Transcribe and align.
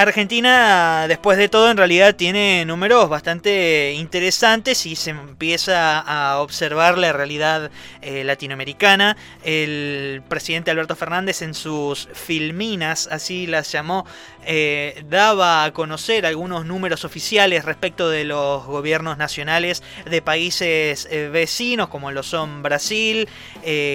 Argentina, 0.00 1.04
después 1.08 1.36
de 1.36 1.50
todo, 1.50 1.70
en 1.70 1.76
realidad 1.76 2.16
tiene 2.16 2.64
números 2.64 3.10
bastante 3.10 3.92
interesantes 3.92 4.86
y 4.86 4.96
se 4.96 5.10
empieza 5.10 6.00
a 6.00 6.40
observar 6.40 6.96
la 6.96 7.12
realidad 7.12 7.70
eh, 8.00 8.24
latinoamericana. 8.24 9.18
El 9.44 10.22
presidente 10.26 10.70
Alberto 10.70 10.96
Fernández 10.96 11.42
en 11.42 11.52
sus 11.52 12.08
filminas, 12.14 13.10
así 13.12 13.46
las 13.46 13.70
llamó, 13.70 14.06
eh, 14.46 15.04
daba 15.10 15.64
a 15.64 15.72
conocer 15.74 16.24
algunos 16.24 16.64
números 16.64 17.04
oficiales 17.04 17.66
respecto 17.66 18.08
de 18.08 18.24
los 18.24 18.64
gobiernos 18.64 19.18
nacionales 19.18 19.82
de 20.06 20.22
países 20.22 21.08
eh, 21.10 21.28
vecinos, 21.28 21.88
como 21.88 22.10
lo 22.10 22.22
son 22.22 22.62
Brasil, 22.62 23.28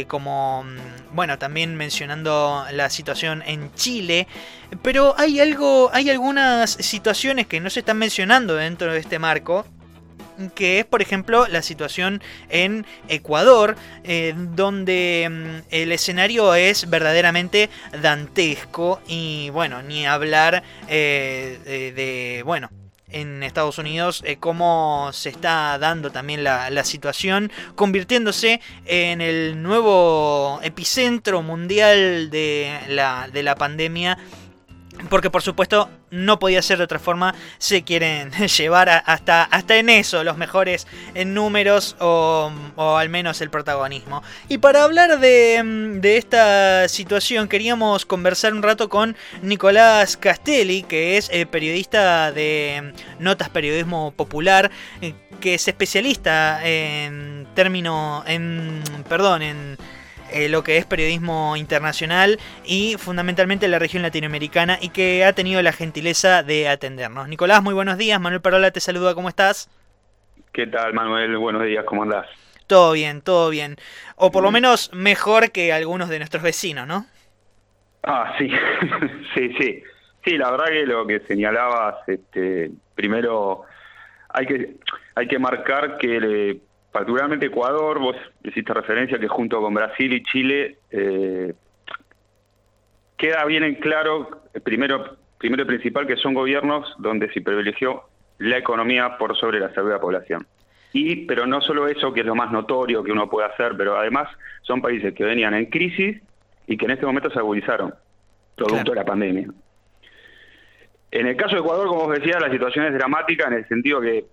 como, 0.08 0.66
mm, 0.66 1.16
bueno, 1.16 1.40
también 1.40 1.76
mencionando 1.76 2.64
la 2.72 2.92
situación 2.92 3.42
en 3.48 3.74
Chile. 3.74 4.28
Pero 4.82 5.16
hay 5.18 5.39
algo, 5.39 5.89
hay 5.94 6.10
algunas 6.10 6.71
situaciones 6.71 7.48
que 7.48 7.59
no 7.59 7.70
se 7.70 7.80
están 7.80 7.98
mencionando 7.98 8.55
dentro 8.55 8.91
de 8.91 9.00
este 9.00 9.20
marco 9.20 9.66
que 10.54 10.80
es 10.80 10.86
por 10.86 11.02
ejemplo 11.02 11.48
la 11.48 11.62
situación 11.62 12.22
en 12.50 12.86
Ecuador, 13.08 13.76
eh, 14.03 14.34
donde 14.36 15.27
mm, 15.30 15.67
el 15.73 15.91
escenario 15.91 16.55
es 16.55 16.90
verdaderamente 16.90 17.70
dantesco 18.02 19.02
y 19.08 19.50
bueno, 19.52 19.81
ni 19.81 20.05
hablar 20.05 20.64
eh, 20.88 21.94
de, 21.95 22.44
bueno, 22.44 22.70
en 23.09 23.44
Estados 23.44 23.78
Unidos, 23.78 24.23
eh, 24.26 24.38
cómo 24.38 25.09
se 25.14 25.30
está 25.30 25.78
dando 25.78 26.12
también 26.12 26.44
la, 26.44 26.70
la, 26.70 26.84
situación, 26.84 27.52
convirtiéndose 27.76 28.59
en 28.86 29.22
el 29.22 29.62
nuevo 29.62 30.59
epicentro 30.64 31.42
mundial 31.42 32.30
de 32.30 32.78
la, 32.89 33.30
de 33.31 33.44
la 33.44 33.55
pandemia 33.55 34.17
porque 35.09 35.30
por 35.30 35.41
supuesto 35.41 35.90
no 36.12 36.40
podía 36.40 36.62
ser 36.62 36.77
de 36.77 36.86
otra 36.86 37.00
forma, 37.00 37.36
se 37.58 37.84
quieren 37.84 38.32
llevar 38.58 38.90
hasta, 39.05 39.44
hasta 39.44 39.78
en 39.78 39.89
eso 39.89 40.23
los 40.23 40.38
mejores 40.38 40.88
en 41.14 41.34
números 41.34 41.95
o, 42.00 42.52
al 42.78 43.09
menos 43.09 43.42
el 43.42 43.50
protagonismo. 43.50 44.23
Y 44.50 44.58
para 44.58 44.83
hablar 44.83 45.20
de, 45.20 46.00
esta 46.17 46.88
situación 46.88 47.48
queríamos 47.48 48.06
conversar 48.06 48.53
un 48.53 48.64
rato 48.64 48.89
con 48.89 49.16
Nicolás 49.42 50.17
Castelli, 50.17 50.83
que 50.83 51.17
es 51.17 51.30
eh, 51.31 51.45
periodista 51.45 52.31
de 52.31 52.94
Notas 53.20 53.50
Periodismo 53.50 54.11
Popular, 54.11 54.72
eh, 55.02 55.14
que 55.39 55.56
es 55.56 55.67
especialista 55.67 56.66
en 56.66 57.48
término, 57.53 58.23
en, 58.28 58.81
perdón, 59.09 59.42
en 59.42 59.78
eh, 60.31 60.50
lo 60.50 60.64
que 60.64 60.78
es 60.78 60.86
periodismo 60.86 61.56
internacional 61.56 62.40
y 62.66 62.95
fundamentalmente 62.98 63.68
la 63.68 63.80
región 63.80 64.04
latinoamericana 64.04 64.78
y 64.82 64.90
que 64.90 65.23
ha 65.26 65.34
tenido 65.34 65.62
la 65.62 65.72
gentileza 65.72 66.44
de 66.44 66.67
atendernos. 66.67 67.28
Nicolás, 67.28 67.62
muy 67.64 67.73
buenos 67.73 67.98
días. 67.98 68.20
Manuel 68.20 68.42
Parola 68.42 68.72
te 68.72 68.80
saluda, 68.80 69.14
¿cómo 69.14 69.30
estás? 69.30 69.70
¿Qué 70.52 70.67
tal, 70.67 70.94
Manuel? 70.94 71.38
Buenos 71.38 71.64
días, 71.64 71.86
¿cómo 71.86 72.04
andás? 72.04 72.28
Todo 72.67 72.94
bien, 72.94 73.22
todo 73.22 73.50
bien. 73.50 73.76
O 74.16 74.32
por 74.32 74.44
lo 74.44 74.52
menos 74.52 74.92
mejor 74.94 75.52
que 75.52 75.72
algunos 75.72 76.09
de 76.09 76.17
nuestros 76.17 76.42
vecinos, 76.42 76.88
¿no? 76.88 77.06
Ah, 78.04 78.34
sí, 78.38 78.50
sí, 79.36 79.54
sí. 79.60 79.84
Sí, 80.23 80.38
la 80.38 80.50
verdad 80.50 80.66
que 80.66 80.86
lo 80.86 81.06
que 81.06 81.20
señalabas, 81.22 81.98
este, 82.08 82.72
primero 82.95 83.64
hay 84.30 84.48
que, 84.48 84.76
hay 85.14 85.28
que 85.28 85.38
marcar 85.38 85.98
que 85.98 86.62
particularmente 86.96 87.48
Ecuador, 87.48 88.00
vos 88.00 88.16
hiciste 88.42 88.74
referencia 88.74 89.20
que 89.20 89.28
junto 89.28 89.60
con 89.60 89.74
Brasil 89.74 90.14
y 90.14 90.24
Chile 90.24 90.78
eh, 90.90 91.54
queda 93.18 93.44
bien 93.44 93.66
en 93.66 93.76
claro, 93.76 94.44
primero, 94.64 95.18
primero 95.38 95.64
y 95.64 95.66
principal, 95.66 96.08
que 96.08 96.16
son 96.16 96.34
gobiernos 96.34 96.96
donde 97.00 97.30
se 97.34 97.42
privilegió 97.42 98.04
la 98.38 98.58
economía 98.60 99.18
por 99.18 99.36
sobre 99.36 99.60
la 99.60 99.73
salud 99.73 99.90
de 99.90 99.96
la 99.96 100.00
población. 100.00 100.48
Y, 100.94 101.26
pero 101.26 101.46
no 101.46 101.60
solo 101.60 101.90
eso, 101.90 102.14
que 102.14 102.22
es 102.22 102.26
lo 102.26 102.34
más 102.34 102.50
notorio 102.54 103.04
que 103.04 103.12
uno 103.12 103.30
puede 103.30 103.50
hacer, 103.50 103.73
pero 103.76 103.98
además 103.98 104.30
son 104.61 104.82
países 104.82 105.14
que 105.14 105.26
venían 105.26 105.54
en 105.54 105.66
crisis 105.66 106.22
y 106.66 106.78
que 106.78 106.86
en 106.86 106.92
este 106.92 107.05
momento 107.05 107.30
se 107.30 107.39
agudizaron, 107.39 107.94
producto 108.55 108.92
de 108.92 108.95
la 108.95 109.04
pandemia. 109.04 109.50
En 111.11 111.28
el 111.28 111.36
caso 111.36 111.55
de 111.55 111.61
Ecuador, 111.61 111.89
como 111.89 112.05
vos 112.05 112.17
decías, 112.17 112.42
la 112.42 112.50
situación 112.50 112.86
es 112.86 112.94
dramática 112.94 113.48
en 113.48 113.54
el 113.55 113.67
sentido 113.67 114.00
que 114.00 114.23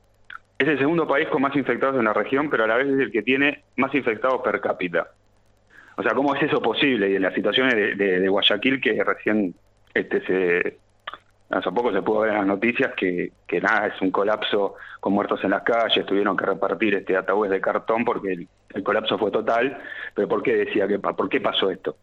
es 0.62 0.68
el 0.68 0.78
segundo 0.78 1.06
país 1.06 1.28
con 1.28 1.42
más 1.42 1.54
infectados 1.56 1.96
en 1.96 2.04
la 2.04 2.12
región, 2.12 2.48
pero 2.50 2.64
a 2.64 2.66
la 2.66 2.76
vez 2.76 2.88
es 2.88 2.98
el 2.98 3.12
que 3.12 3.22
tiene 3.22 3.64
más 3.76 3.94
infectados 3.94 4.42
per 4.42 4.60
cápita. 4.60 5.08
O 5.96 6.02
sea, 6.02 6.14
¿cómo 6.14 6.34
es 6.34 6.42
eso 6.42 6.60
posible? 6.60 7.10
Y 7.10 7.16
en 7.16 7.22
las 7.22 7.34
situaciones 7.34 7.74
de, 7.98 8.28
Guayaquil, 8.28 8.80
que 8.80 9.02
recién 9.04 9.54
este 9.94 10.20
se 10.24 10.78
hace 11.50 11.70
poco 11.70 11.92
se 11.92 12.00
pudo 12.00 12.20
ver 12.20 12.30
en 12.30 12.38
las 12.38 12.46
noticias 12.46 12.94
que, 12.96 13.30
nada, 13.60 13.88
es 13.88 14.00
un 14.00 14.10
colapso 14.10 14.76
con 15.00 15.12
muertos 15.12 15.44
en 15.44 15.50
las 15.50 15.62
calles, 15.62 16.06
tuvieron 16.06 16.34
que 16.34 16.46
repartir 16.46 16.94
este 16.94 17.14
ataúdes 17.14 17.50
de 17.50 17.60
cartón 17.60 18.04
porque 18.06 18.46
el, 18.70 18.82
colapso 18.82 19.18
fue 19.18 19.30
total, 19.30 19.76
pero 20.14 20.28
¿por 20.28 20.42
qué 20.42 20.56
decía 20.56 20.88
que 20.88 20.98
por 20.98 21.28
qué 21.28 21.42
pasó 21.42 21.70
esto? 21.70 21.96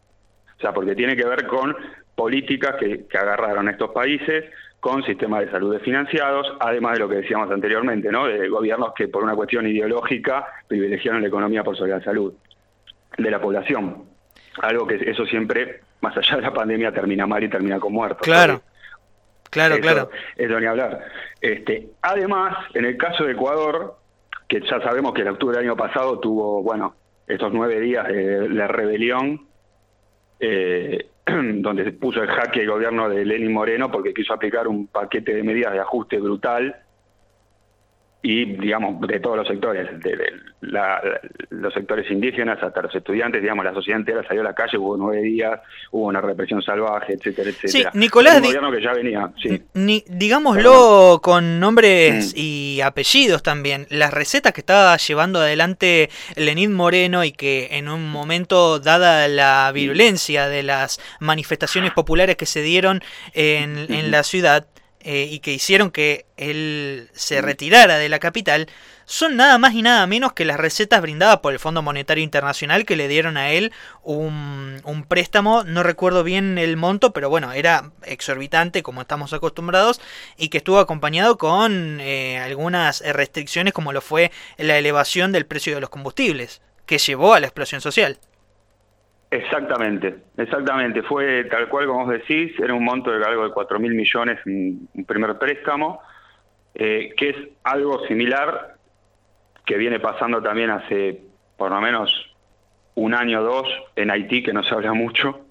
O 0.57 0.61
sea, 0.61 0.71
porque 0.71 0.93
tiene 0.93 1.15
que 1.15 1.25
ver 1.25 1.47
con 1.47 1.75
políticas 2.13 2.75
que, 2.75 3.07
que 3.07 3.17
agarraron 3.17 3.69
estos 3.69 3.89
países, 3.91 4.45
con 4.79 5.03
sistemas 5.03 5.41
de 5.41 5.51
salud 5.51 5.73
desfinanciados, 5.73 6.55
además 6.59 6.93
de 6.93 6.99
lo 6.99 7.09
que 7.09 7.15
decíamos 7.15 7.51
anteriormente, 7.51 8.11
¿no? 8.11 8.27
de 8.27 8.47
gobiernos 8.47 8.93
que 8.93 9.07
por 9.07 9.23
una 9.23 9.35
cuestión 9.35 9.67
ideológica 9.67 10.45
privilegiaron 10.67 11.21
la 11.21 11.27
economía 11.27 11.63
por 11.63 11.77
sobre 11.77 11.91
la 11.91 12.01
salud 12.01 12.33
de 13.17 13.31
la 13.31 13.41
población. 13.41 14.05
Algo 14.61 14.87
que 14.87 14.95
eso 14.95 15.25
siempre, 15.25 15.81
más 16.01 16.15
allá 16.17 16.37
de 16.37 16.41
la 16.43 16.53
pandemia, 16.53 16.91
termina 16.91 17.27
mal 17.27 17.43
y 17.43 17.49
termina 17.49 17.79
con 17.79 17.93
muertos. 17.93 18.21
Claro, 18.21 18.61
claro, 19.49 19.79
claro. 19.79 20.09
Eso 20.35 20.59
ni 20.59 20.65
hablar. 20.65 21.05
Este, 21.41 21.89
además, 22.01 22.57
en 22.73 22.85
el 22.85 22.97
caso 22.97 23.25
de 23.25 23.33
Ecuador, 23.33 23.97
que 24.47 24.61
ya 24.61 24.81
sabemos 24.81 25.13
que 25.13 25.21
el 25.21 25.29
octubre 25.29 25.57
del 25.57 25.67
año 25.67 25.77
pasado 25.77 26.19
tuvo, 26.19 26.63
bueno, 26.63 26.95
estos 27.27 27.53
nueve 27.53 27.79
días 27.79 28.07
de 28.07 28.49
la 28.49 28.67
rebelión, 28.67 29.47
eh, 30.39 31.09
donde 31.61 31.83
se 31.83 31.91
puso 31.93 32.21
el 32.21 32.29
jaque 32.29 32.61
el 32.61 32.69
gobierno 32.69 33.09
de 33.09 33.25
Lenín 33.25 33.53
Moreno 33.53 33.91
porque 33.91 34.13
quiso 34.13 34.33
aplicar 34.33 34.67
un 34.67 34.87
paquete 34.87 35.33
de 35.33 35.43
medidas 35.43 35.73
de 35.73 35.79
ajuste 35.79 36.19
brutal 36.19 36.75
y, 38.21 38.57
digamos, 38.57 38.99
de 39.07 39.19
todos 39.21 39.37
los 39.37 39.47
sectores, 39.47 39.87
de, 40.01 40.33
los 41.51 41.73
sectores 41.73 42.11
indígenas 42.11 42.61
hasta 42.61 42.81
los 42.81 42.93
estudiantes, 42.93 43.41
digamos, 43.41 43.63
la 43.63 43.73
sociedad 43.73 43.97
entera 43.97 44.27
salió 44.27 44.41
a 44.41 44.43
la 44.43 44.53
calle, 44.53 44.77
hubo 44.77 44.97
nueve 44.97 45.21
días, 45.21 45.61
hubo 45.91 46.07
una 46.07 46.19
represión 46.19 46.61
salvaje, 46.61 47.13
etcétera, 47.13 47.49
etcétera. 47.49 47.91
Sí, 47.93 47.97
Nicolás, 47.97 48.37
un 48.37 48.43
gobierno 48.43 48.71
que 48.71 48.81
ya 48.81 48.93
venía, 48.93 49.31
sí. 49.41 49.61
Ni, 49.73 50.03
digámoslo 50.09 51.21
con 51.23 51.61
nombres 51.61 52.33
mm. 52.33 52.37
y 52.37 52.81
apellidos 52.81 53.41
también, 53.41 53.87
las 53.89 54.13
recetas 54.13 54.51
que 54.51 54.61
estaba 54.61 54.97
llevando 54.97 55.39
adelante 55.39 56.09
Lenín 56.35 56.73
Moreno 56.73 57.23
y 57.23 57.31
que 57.31 57.69
en 57.71 57.87
un 57.87 58.09
momento, 58.11 58.79
dada 58.79 59.29
la 59.29 59.71
virulencia 59.73 60.49
de 60.49 60.63
las 60.63 60.99
manifestaciones 61.21 61.93
populares 61.93 62.35
que 62.35 62.45
se 62.45 62.61
dieron 62.61 63.01
en, 63.33 63.89
en 63.89 64.11
la 64.11 64.23
ciudad, 64.23 64.67
eh, 65.01 65.27
y 65.31 65.39
que 65.39 65.53
hicieron 65.53 65.91
que 65.91 66.25
él 66.35 67.09
se 67.13 67.41
retirara 67.41 67.97
de 67.97 68.09
la 68.09 68.19
capital 68.19 68.67
son 69.05 69.37
nada 69.37 69.57
más 69.57 69.73
y 69.73 69.81
nada 69.81 70.05
menos 70.07 70.33
que 70.33 70.45
las 70.45 70.59
recetas 70.59 71.01
brindadas 71.01 71.37
por 71.37 71.53
el 71.53 71.59
Fondo 71.59 71.81
Monetario 71.81 72.23
Internacional 72.23 72.85
que 72.85 72.95
le 72.95 73.07
dieron 73.07 73.37
a 73.37 73.51
él 73.51 73.71
un, 74.03 74.81
un 74.83 75.03
préstamo, 75.03 75.63
no 75.63 75.83
recuerdo 75.83 76.23
bien 76.23 76.57
el 76.57 76.77
monto, 76.77 77.13
pero 77.13 77.29
bueno, 77.29 77.53
era 77.53 77.91
exorbitante 78.03 78.83
como 78.83 79.01
estamos 79.01 79.33
acostumbrados 79.33 80.01
y 80.37 80.49
que 80.49 80.59
estuvo 80.59 80.79
acompañado 80.79 81.37
con 81.37 81.99
eh, 82.01 82.37
algunas 82.37 83.01
restricciones 83.01 83.73
como 83.73 83.93
lo 83.93 84.01
fue 84.01 84.31
la 84.57 84.77
elevación 84.77 85.31
del 85.31 85.45
precio 85.45 85.73
de 85.73 85.81
los 85.81 85.89
combustibles, 85.89 86.61
que 86.85 86.97
llevó 86.97 87.33
a 87.33 87.39
la 87.39 87.47
explosión 87.47 87.81
social. 87.81 88.19
Exactamente, 89.31 90.15
exactamente. 90.37 91.03
Fue 91.03 91.43
tal 91.45 91.69
cual 91.69 91.85
como 91.85 92.05
vos 92.05 92.13
decís, 92.13 92.51
era 92.59 92.73
un 92.73 92.83
monto 92.83 93.11
de 93.11 93.23
algo 93.23 93.43
de 93.43 93.51
4 93.51 93.79
mil 93.79 93.93
millones, 93.93 94.39
un 94.45 95.05
primer 95.07 95.37
préstamo, 95.37 96.01
eh, 96.73 97.13
que 97.15 97.29
es 97.29 97.35
algo 97.63 98.05
similar 98.07 98.75
que 99.65 99.77
viene 99.77 99.99
pasando 99.99 100.41
también 100.41 100.71
hace 100.71 101.21
por 101.57 101.69
lo 101.71 101.79
menos 101.79 102.11
un 102.95 103.13
año 103.13 103.41
o 103.41 103.43
dos 103.43 103.67
en 103.95 104.09
Haití, 104.09 104.41
que 104.41 104.53
no 104.53 104.63
se 104.63 104.73
habla 104.73 104.93
mucho, 104.93 105.41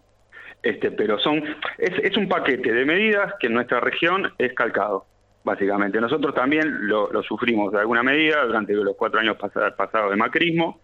este, 0.63 0.91
pero 0.91 1.19
son 1.19 1.37
es, 1.79 1.93
es 2.03 2.17
un 2.17 2.29
paquete 2.29 2.73
de 2.73 2.85
medidas 2.85 3.35
que 3.39 3.47
en 3.47 3.55
nuestra 3.55 3.79
región 3.79 4.33
es 4.39 4.55
calcado, 4.55 5.07
básicamente. 5.45 6.01
Nosotros 6.01 6.35
también 6.35 6.89
lo, 6.89 7.13
lo 7.13 7.23
sufrimos 7.23 7.73
de 7.73 7.79
alguna 7.79 8.03
medida 8.03 8.45
durante 8.45 8.75
los 8.75 8.97
cuatro 8.97 9.21
años 9.21 9.37
pasados 9.37 10.11
de 10.11 10.17
macrismo, 10.17 10.81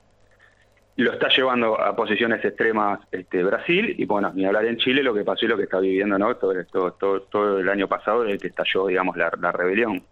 lo 0.96 1.12
está 1.12 1.28
llevando 1.28 1.80
a 1.80 1.96
posiciones 1.96 2.44
extremas 2.44 3.00
este, 3.10 3.42
Brasil 3.42 3.94
y 3.98 4.04
bueno, 4.04 4.32
ni 4.34 4.46
hablar 4.46 4.64
en 4.66 4.76
Chile 4.76 5.02
lo 5.02 5.12
que 5.12 5.24
pasó 5.24 5.44
y 5.44 5.48
lo 5.48 5.56
que 5.56 5.64
está 5.64 5.80
viviendo 5.80 6.18
no 6.18 6.36
todo, 6.36 6.54
todo, 6.92 7.22
todo, 7.22 7.58
el 7.58 7.68
año 7.68 7.88
pasado 7.88 8.22
desde 8.22 8.38
que 8.38 8.48
estalló 8.48 8.86
digamos 8.86 9.16
la, 9.16 9.30
rebelión 9.52 10.04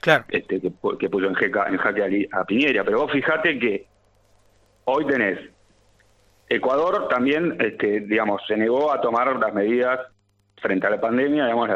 claro. 0.00 0.24
este, 0.28 0.60
que, 0.60 0.72
que 0.98 1.08
puso 1.08 1.26
en, 1.26 1.36
en 1.36 1.76
jaque 1.76 2.28
a, 2.32 2.44
Piñera 2.44 2.82
pero 2.84 3.02
vos 3.02 3.12
fijate 3.12 3.58
que 3.58 3.86
hoy 4.84 5.06
tenés 5.06 5.38
Ecuador 6.48 7.08
también 7.08 7.56
este, 7.60 8.00
digamos 8.00 8.42
se 8.46 8.56
negó 8.56 8.92
a 8.92 9.00
tomar 9.00 9.38
las 9.38 9.54
medidas 9.54 10.00
frente 10.60 10.86
a 10.86 10.90
la 10.90 11.00
pandemia 11.00 11.44
digamos 11.44 11.70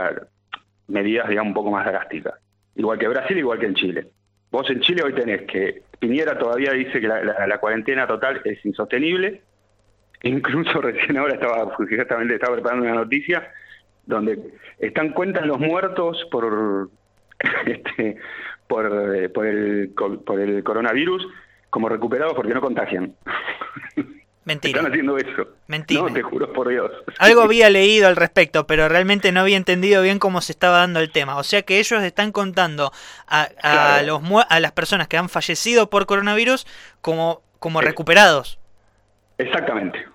medidas, 0.89 1.29
digamos, 1.29 1.51
un 1.51 1.55
poco 1.55 1.71
más 1.71 1.87
drásticas. 1.87 2.35
Igual 2.75 2.99
que 2.99 3.09
Brasil, 3.09 3.39
igual 3.39 3.59
que 3.59 3.67
en 3.67 3.75
Chile. 3.75 4.07
Vos 4.51 4.69
en 4.71 4.81
Chile 4.81 5.03
hoy 5.03 5.15
tenés 5.15 5.43
que 5.43 5.83
Piñera 5.99 6.39
todavía 6.39 6.73
dice 6.73 7.01
que 7.01 7.09
la, 7.09 7.59
cuarentena 7.59 8.07
total 8.07 8.41
es 8.45 8.65
insostenible. 8.65 9.43
Incluso 10.23 10.81
recién 10.83 11.19
ahora 11.19 11.35
estaba, 11.35 11.75
justamente 11.75 12.35
estaba 12.35 12.55
preparando 12.55 12.87
una 12.87 12.95
noticia 12.95 13.51
donde 14.07 14.39
están 14.79 15.11
cuentas 15.11 15.47
los 15.47 15.59
muertos 15.59 16.27
por 16.31 16.89
este, 17.67 18.17
por, 18.67 19.15
eh, 19.15 19.29
por, 19.29 19.47
el, 19.47 19.91
por 20.25 20.41
el 20.41 20.63
coronavirus 20.65 21.27
como 21.71 21.89
recuperados 21.89 22.35
porque 22.35 22.55
no 22.55 22.61
contagian. 22.61 23.15
Mentira. 24.49 24.79
Están 24.79 24.91
haciendo 24.91 25.19
eso. 25.19 25.47
Mentira. 25.67 26.01
No, 26.01 26.11
te 26.11 26.23
juro 26.23 26.51
por 26.55 26.71
Dios. 26.71 26.91
Algo 27.19 27.43
había 27.43 27.69
leído 27.69 28.09
al 28.09 28.17
respecto, 28.17 28.67
pero 28.67 28.89
realmente 28.89 29.31
no 29.31 29.41
había 29.41 29.59
entendido 29.59 30.01
bien 30.01 30.19
cómo 30.19 30.41
se 30.41 30.53
estaba 30.53 30.79
dando 30.79 31.01
el 31.01 31.13
tema. 31.13 31.37
O 31.37 31.43
sea 31.43 31.61
que 31.61 31.79
ellos 31.79 32.03
están 32.03 32.33
contando 32.33 32.91
a, 33.27 33.49
a 33.63 34.03
los, 34.03 34.23
a 34.49 34.61
las 34.61 34.73
personas 34.73 35.07
que 35.07 35.19
han 35.19 35.29
fallecido 35.29 35.91
por 35.91 36.07
coronavirus 36.07 36.67
como, 37.03 37.43
como 37.59 37.83
recuperados. 37.83 38.59
Exactamente. 39.37 40.07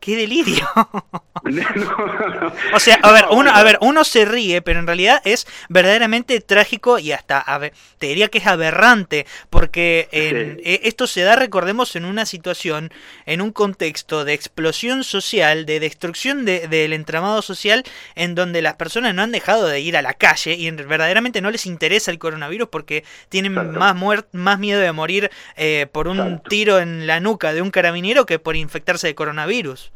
¡Qué 0.00 0.16
delirio! 0.16 0.66
o 2.74 2.80
sea, 2.80 2.98
a 3.02 3.12
ver, 3.12 3.26
uno, 3.30 3.50
a 3.50 3.62
ver, 3.62 3.76
uno 3.82 4.02
se 4.02 4.24
ríe, 4.24 4.62
pero 4.62 4.80
en 4.80 4.86
realidad 4.86 5.20
es 5.26 5.46
verdaderamente 5.68 6.40
trágico 6.40 6.98
y 6.98 7.12
hasta, 7.12 7.38
a 7.38 7.58
ver, 7.58 7.74
te 7.98 8.06
diría 8.06 8.28
que 8.28 8.38
es 8.38 8.46
aberrante, 8.46 9.26
porque 9.50 10.08
e, 10.10 10.80
esto 10.84 11.06
se 11.06 11.20
da, 11.20 11.36
recordemos, 11.36 11.96
en 11.96 12.06
una 12.06 12.24
situación, 12.24 12.90
en 13.26 13.42
un 13.42 13.52
contexto 13.52 14.24
de 14.24 14.32
explosión 14.32 15.04
social, 15.04 15.66
de 15.66 15.80
destrucción 15.80 16.46
del 16.46 16.94
entramado 16.94 17.42
social, 17.42 17.84
en 18.14 18.34
donde 18.34 18.62
las 18.62 18.76
personas 18.76 19.14
no 19.14 19.20
han 19.20 19.32
dejado 19.32 19.66
de 19.66 19.80
ir 19.80 19.98
a 19.98 20.02
la 20.02 20.14
calle 20.14 20.54
y 20.54 20.70
verdaderamente 20.70 21.42
no 21.42 21.50
les 21.50 21.66
interesa 21.66 22.10
el 22.10 22.18
coronavirus 22.18 22.70
porque 22.70 23.04
tienen 23.28 23.52
más, 23.52 23.96
más 24.32 24.58
miedo 24.58 24.80
de 24.80 24.92
morir 24.92 25.30
eh, 25.56 25.88
por 25.92 26.08
un 26.08 26.40
tiro 26.48 26.78
en 26.78 27.06
la 27.06 27.20
nuca 27.20 27.52
de 27.52 27.60
un 27.60 27.70
carabinero 27.70 28.24
que 28.24 28.38
por 28.38 28.56
infectarse 28.56 29.06
de 29.06 29.14
coronavirus. 29.14 29.89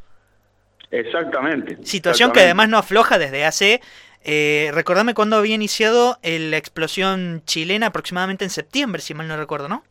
Exactamente. 0.98 1.78
Situación 1.84 2.32
que 2.32 2.40
además 2.40 2.68
no 2.68 2.78
afloja 2.78 3.18
desde 3.18 3.44
hace... 3.44 3.80
Eh, 4.26 4.70
recordame 4.72 5.12
cuándo 5.12 5.36
había 5.36 5.54
iniciado 5.54 6.16
la 6.22 6.56
explosión 6.56 7.42
chilena, 7.44 7.88
aproximadamente 7.88 8.44
en 8.44 8.50
septiembre, 8.50 9.02
si 9.02 9.12
mal 9.12 9.28
no 9.28 9.36
recuerdo, 9.36 9.68
¿no? 9.68 9.84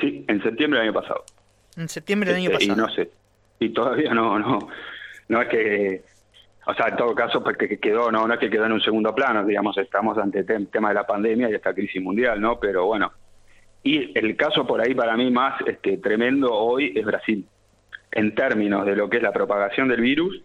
Sí, 0.00 0.24
en 0.28 0.40
septiembre 0.44 0.78
del 0.78 0.90
año 0.90 1.00
pasado. 1.00 1.24
En 1.76 1.88
septiembre 1.88 2.30
del 2.30 2.38
año 2.38 2.50
pasado. 2.50 2.70
Este, 2.70 2.72
y 2.72 2.84
no 2.84 2.88
sé, 2.94 3.10
y 3.58 3.68
todavía 3.70 4.14
no, 4.14 4.38
no, 4.38 4.68
no 5.28 5.42
es 5.42 5.48
que, 5.48 6.02
o 6.66 6.74
sea, 6.74 6.86
en 6.86 6.96
todo 6.96 7.14
caso, 7.16 7.42
porque 7.42 7.66
pues, 7.66 7.80
quedó, 7.80 8.12
no, 8.12 8.28
no 8.28 8.34
es 8.34 8.38
que 8.38 8.48
quedó 8.48 8.66
en 8.66 8.72
un 8.72 8.80
segundo 8.80 9.12
plano, 9.12 9.44
digamos, 9.44 9.76
estamos 9.78 10.16
ante 10.18 10.44
el 10.46 10.68
tema 10.68 10.90
de 10.90 10.94
la 10.94 11.06
pandemia 11.06 11.50
y 11.50 11.54
esta 11.54 11.74
crisis 11.74 12.00
mundial, 12.00 12.40
¿no? 12.40 12.60
Pero 12.60 12.86
bueno, 12.86 13.12
y 13.82 14.16
el 14.16 14.36
caso 14.36 14.66
por 14.66 14.80
ahí 14.80 14.94
para 14.94 15.16
mí 15.16 15.30
más 15.30 15.60
este, 15.66 15.98
tremendo 15.98 16.52
hoy 16.52 16.92
es 16.94 17.04
Brasil 17.04 17.44
en 18.12 18.34
términos 18.34 18.86
de 18.86 18.96
lo 18.96 19.08
que 19.08 19.18
es 19.18 19.22
la 19.22 19.32
propagación 19.32 19.88
del 19.88 20.00
virus. 20.00 20.42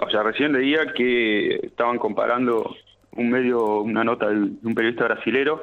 O 0.00 0.10
sea, 0.10 0.22
recién 0.22 0.52
leía 0.52 0.92
que 0.94 1.56
estaban 1.62 1.98
comparando 1.98 2.76
un 3.12 3.30
medio, 3.30 3.80
una 3.80 4.04
nota 4.04 4.28
de 4.28 4.36
un 4.36 4.74
periodista 4.74 5.04
brasilero, 5.04 5.62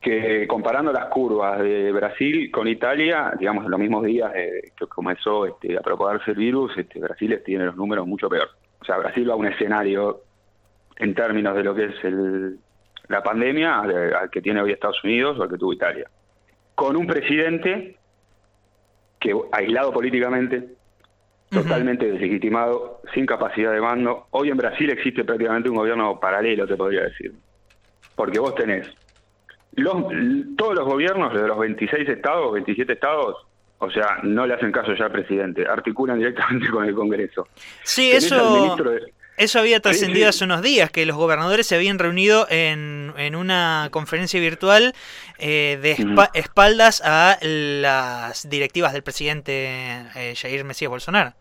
que 0.00 0.46
comparando 0.46 0.92
las 0.92 1.06
curvas 1.06 1.58
de 1.60 1.90
Brasil 1.92 2.50
con 2.50 2.68
Italia, 2.68 3.32
digamos, 3.38 3.64
en 3.64 3.70
los 3.70 3.80
mismos 3.80 4.04
días 4.04 4.32
que 4.32 4.86
comenzó 4.86 5.46
este, 5.46 5.76
a 5.76 5.80
propagarse 5.80 6.30
el 6.30 6.36
virus, 6.36 6.76
este, 6.78 7.00
Brasil 7.00 7.42
tiene 7.44 7.64
los 7.64 7.76
números 7.76 8.06
mucho 8.06 8.28
peor. 8.28 8.48
O 8.80 8.84
sea, 8.84 8.98
Brasil 8.98 9.28
va 9.28 9.34
a 9.34 9.36
un 9.36 9.46
escenario 9.46 10.22
en 10.98 11.14
términos 11.14 11.56
de 11.56 11.64
lo 11.64 11.74
que 11.74 11.86
es 11.86 12.04
el, 12.04 12.58
la 13.08 13.22
pandemia 13.22 13.80
al 13.80 14.30
que 14.30 14.40
tiene 14.40 14.62
hoy 14.62 14.72
Estados 14.72 15.02
Unidos 15.02 15.38
o 15.38 15.42
al 15.42 15.50
que 15.50 15.58
tuvo 15.58 15.72
Italia. 15.72 16.08
Con 16.74 16.96
un 16.96 17.06
presidente 17.06 17.96
que 19.26 19.34
aislado 19.50 19.92
políticamente, 19.92 20.68
totalmente 21.50 22.06
deslegitimado, 22.06 23.00
sin 23.12 23.26
capacidad 23.26 23.72
de 23.72 23.80
mando. 23.80 24.26
Hoy 24.30 24.50
en 24.50 24.56
Brasil 24.56 24.88
existe 24.90 25.24
prácticamente 25.24 25.68
un 25.68 25.76
gobierno 25.76 26.20
paralelo, 26.20 26.66
te 26.66 26.76
podría 26.76 27.02
decir. 27.02 27.32
Porque 28.14 28.38
vos 28.38 28.54
tenés 28.54 28.88
los, 29.72 30.04
todos 30.56 30.74
los 30.74 30.84
gobiernos 30.84 31.34
de 31.34 31.46
los 31.46 31.58
26 31.58 32.08
estados, 32.08 32.52
27 32.52 32.92
estados, 32.92 33.36
o 33.78 33.90
sea, 33.90 34.20
no 34.22 34.46
le 34.46 34.54
hacen 34.54 34.72
caso 34.72 34.94
ya 34.94 35.06
al 35.06 35.12
presidente, 35.12 35.66
articulan 35.66 36.18
directamente 36.18 36.68
con 36.70 36.84
el 36.84 36.94
Congreso. 36.94 37.48
Sí, 37.82 38.12
eso... 38.12 38.76
Eso 39.36 39.58
había 39.58 39.80
trascendido 39.80 40.30
hace 40.30 40.44
unos 40.44 40.62
días, 40.62 40.90
que 40.90 41.04
los 41.04 41.16
gobernadores 41.16 41.66
se 41.66 41.74
habían 41.74 41.98
reunido 41.98 42.46
en, 42.48 43.12
en 43.18 43.36
una 43.36 43.88
conferencia 43.90 44.40
virtual 44.40 44.94
eh, 45.38 45.78
de 45.82 45.96
espaldas 46.32 47.02
a 47.04 47.36
las 47.42 48.48
directivas 48.48 48.94
del 48.94 49.02
presidente 49.02 50.06
eh, 50.14 50.34
Jair 50.34 50.64
Mesías 50.64 50.90
Bolsonaro. 50.90 51.34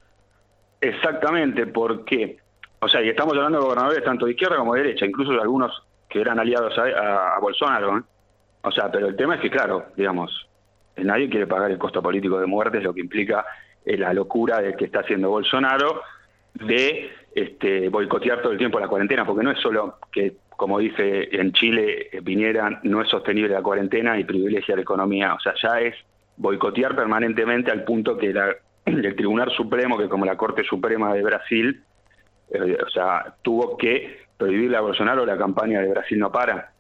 Exactamente, 0.82 1.68
porque, 1.68 2.38
o 2.80 2.90
sea, 2.90 3.02
y 3.02 3.08
estamos 3.08 3.34
hablando 3.34 3.60
de 3.60 3.64
gobernadores 3.64 4.04
tanto 4.04 4.26
de 4.26 4.34
izquierda 4.34 4.58
como 4.58 4.74
de 4.74 4.84
derecha, 4.84 5.06
incluso 5.06 5.32
de 5.32 5.40
algunos 5.40 5.72
que 6.10 6.20
eran 6.20 6.38
aliados 6.38 6.78
a, 6.78 7.40
Bolsonaro. 7.40 7.98
¿eh? 7.98 8.02
O 8.64 8.72
sea, 8.72 8.92
pero 8.92 9.08
el 9.08 9.16
tema 9.16 9.36
es 9.36 9.42
que, 9.42 9.50
claro, 9.50 9.86
digamos, 9.96 10.50
nadie 10.98 11.30
quiere 11.30 11.48
pagar 11.48 11.72
el 11.72 11.78
costo 11.78 12.02
político 12.02 12.42
de 12.42 12.46
muerte, 12.46 12.80
es 12.80 12.84
lo 12.84 12.94
que 12.94 13.00
implica 13.00 13.46
la 13.86 14.12
locura 14.14 14.60
de 14.60 14.76
que 14.76 14.86
está 14.86 15.00
haciendo 15.00 15.30
Bolsonaro 15.30 16.02
de 16.56 17.12
este, 17.36 17.90
boicotear 17.90 18.42
todo 18.42 18.54
el 18.54 18.58
tiempo 18.58 18.80
la 18.80 18.88
cuarentena, 18.88 19.26
porque 19.26 19.44
no 19.44 19.52
es 19.52 19.60
solo 19.60 20.00
que, 20.10 20.38
como 20.56 20.80
dice 20.80 21.28
en 21.34 21.52
Chile, 21.52 22.10
viniera, 22.24 22.80
no 22.84 23.02
es 23.02 23.10
sostenible 23.10 23.54
la 23.54 23.62
cuarentena 23.62 24.18
y 24.18 24.24
privilegia 24.24 24.76
la 24.76 24.84
economía, 24.84 25.34
o 25.34 25.40
sea, 25.42 25.54
ya 25.62 25.82
es 25.82 25.96
boicotear 26.38 26.96
permanentemente 26.96 27.72
al 27.72 27.84
punto 27.84 28.18
que 28.18 28.30
el 28.86 29.16
Tribunal 29.16 29.52
Supremo, 29.52 29.98
que 29.98 30.08
como 30.08 30.26
la 30.26 30.38
Corte 30.38 30.64
Suprema 30.64 31.14
de 31.14 31.24
Brasil, 31.24 31.84
eh, 32.52 32.78
o 32.86 32.90
sea, 32.90 33.36
tuvo 33.42 33.76
que 33.76 34.26
prohibirle 34.38 34.78
a 34.78 34.82
Bolsonaro 34.82 35.26
la 35.26 35.38
campaña 35.38 35.82
de 35.82 35.90
Brasil 35.90 36.18
no 36.18 36.32
para. 36.32 36.72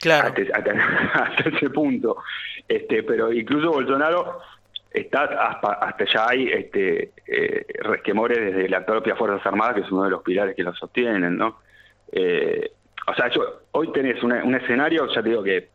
Claro. 0.00 0.34
Hasta, 0.54 1.48
ese 1.48 1.70
punto. 1.70 2.16
Este, 2.66 3.04
pero 3.04 3.32
incluso 3.32 3.70
Bolsonaro 3.70 4.40
está 4.90 5.24
hasta, 5.24 6.04
ya 6.04 6.26
hay 6.28 6.48
este, 6.48 7.12
eh, 7.26 7.66
resquemores 7.80 8.38
desde 8.38 8.68
la 8.68 8.84
propia 8.84 9.16
Fuerzas 9.16 9.44
Armadas, 9.46 9.74
que 9.74 9.80
es 9.82 9.90
uno 9.92 10.04
de 10.04 10.10
los 10.10 10.22
pilares 10.22 10.56
que 10.56 10.62
lo 10.62 10.74
sostienen, 10.74 11.36
¿no? 11.36 11.60
Eh, 12.12 12.72
o 13.06 13.14
sea, 13.14 13.30
hoy 13.72 13.92
tenés 13.92 14.22
un 14.22 14.54
escenario, 14.54 15.06
ya 15.14 15.22
te 15.22 15.28
digo 15.28 15.42
que 15.42 15.68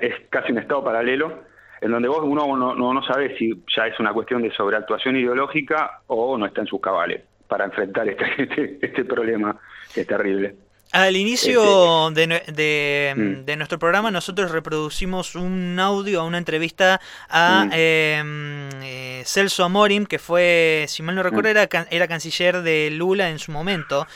es 0.00 0.14
casi 0.28 0.52
un 0.52 0.58
estado 0.58 0.84
paralelo, 0.84 1.42
en 1.80 1.90
donde 1.90 2.08
vos 2.08 2.20
uno 2.22 2.56
no, 2.56 2.74
no, 2.74 3.02
sabe 3.04 3.36
si 3.38 3.62
ya 3.74 3.86
es 3.86 3.98
una 3.98 4.12
cuestión 4.12 4.42
de 4.42 4.50
sobreactuación 4.52 5.16
ideológica 5.16 6.02
o 6.08 6.36
no 6.36 6.46
está 6.46 6.60
en 6.60 6.66
sus 6.66 6.80
cabales 6.80 7.22
para 7.48 7.64
enfrentar 7.64 8.08
este, 8.08 8.24
este, 8.42 8.78
este 8.82 9.04
problema 9.04 9.58
que 9.94 10.02
es 10.02 10.06
terrible. 10.06 10.56
Al 10.92 11.14
inicio 11.14 12.08
este, 12.08 13.14
mm. 13.14 13.44
de, 13.44 13.56
nuestro 13.56 13.78
programa 13.78 14.10
nosotros 14.10 14.50
reproducimos 14.50 15.36
un 15.36 15.78
audio, 15.78 16.24
una 16.24 16.38
entrevista 16.38 17.00
a 17.28 17.66
mm. 17.66 17.72
em, 17.72 18.68
eh, 18.82 19.22
Celso 19.24 19.64
Amorim, 19.64 20.04
que 20.06 20.18
fue, 20.18 20.86
si 20.88 21.02
mal 21.02 21.14
no 21.14 21.22
recuerdo, 21.22 21.48
mm. 21.48 21.52
era, 21.52 21.86
era 21.90 22.08
canciller 22.08 22.62
de 22.62 22.90
Lula 22.90 23.30
en 23.30 23.38
su 23.38 23.52
momento, 23.52 24.08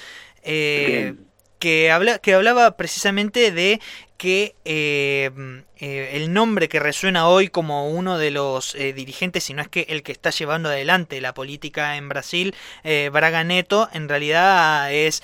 eh, 0.42 1.14
que, 1.60 1.92
habla, 1.92 2.18
que 2.18 2.34
hablaba 2.34 2.76
precisamente 2.76 3.52
de 3.52 3.80
que 4.16 4.56
eh, 4.64 5.30
el 5.78 6.32
nombre 6.32 6.68
que 6.68 6.80
resuena 6.80 7.28
hoy 7.28 7.48
como 7.48 7.88
uno 7.90 8.18
de 8.18 8.30
los 8.30 8.74
dirigentes, 8.74 9.44
si 9.44 9.54
no 9.54 9.62
es 9.62 9.68
que 9.68 9.86
el 9.90 10.02
que 10.02 10.12
está 10.12 10.30
llevando 10.30 10.70
adelante 10.70 11.20
la 11.20 11.34
política 11.34 11.96
en 11.96 12.08
Brasil, 12.08 12.54
Braga 13.12 13.44
Neto, 13.44 13.88
en 13.92 14.08
realidad 14.08 14.90
es 14.92 15.22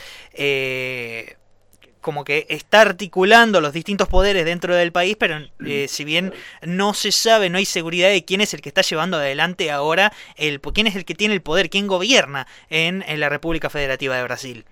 como 2.01 2.25
que 2.25 2.47
está 2.49 2.83
articulando 2.83 3.61
los 3.61 3.73
distintos 3.73 4.09
poderes 4.09 4.45
dentro 4.45 4.75
del 4.75 4.93
país, 4.93 5.17
pero 5.19 5.37
eh, 5.65 5.89
si 5.89 6.05
bien 6.05 6.33
no 6.67 6.95
se 6.95 7.13
sabe, 7.13 7.51
no 7.51 7.59
hay 7.59 7.65
seguridad 7.65 8.09
de 8.09 8.25
quién 8.25 8.41
es 8.41 8.55
el 8.55 8.61
que 8.61 8.69
está 8.69 8.83
llevando 8.83 9.19
adelante 9.19 9.71
ahora, 9.71 10.13
el, 10.37 10.61
quién 10.61 10.87
es 10.87 10.97
el 10.97 11.05
que 11.05 11.15
tiene 11.15 11.35
el 11.35 11.43
poder, 11.43 11.71
quién 11.71 11.87
gobierna 11.87 12.47
en, 12.69 13.05
la 13.21 13.29
República 13.29 13.69
Federativa 13.71 14.17
de 14.17 14.23
Brasil. 14.23 14.65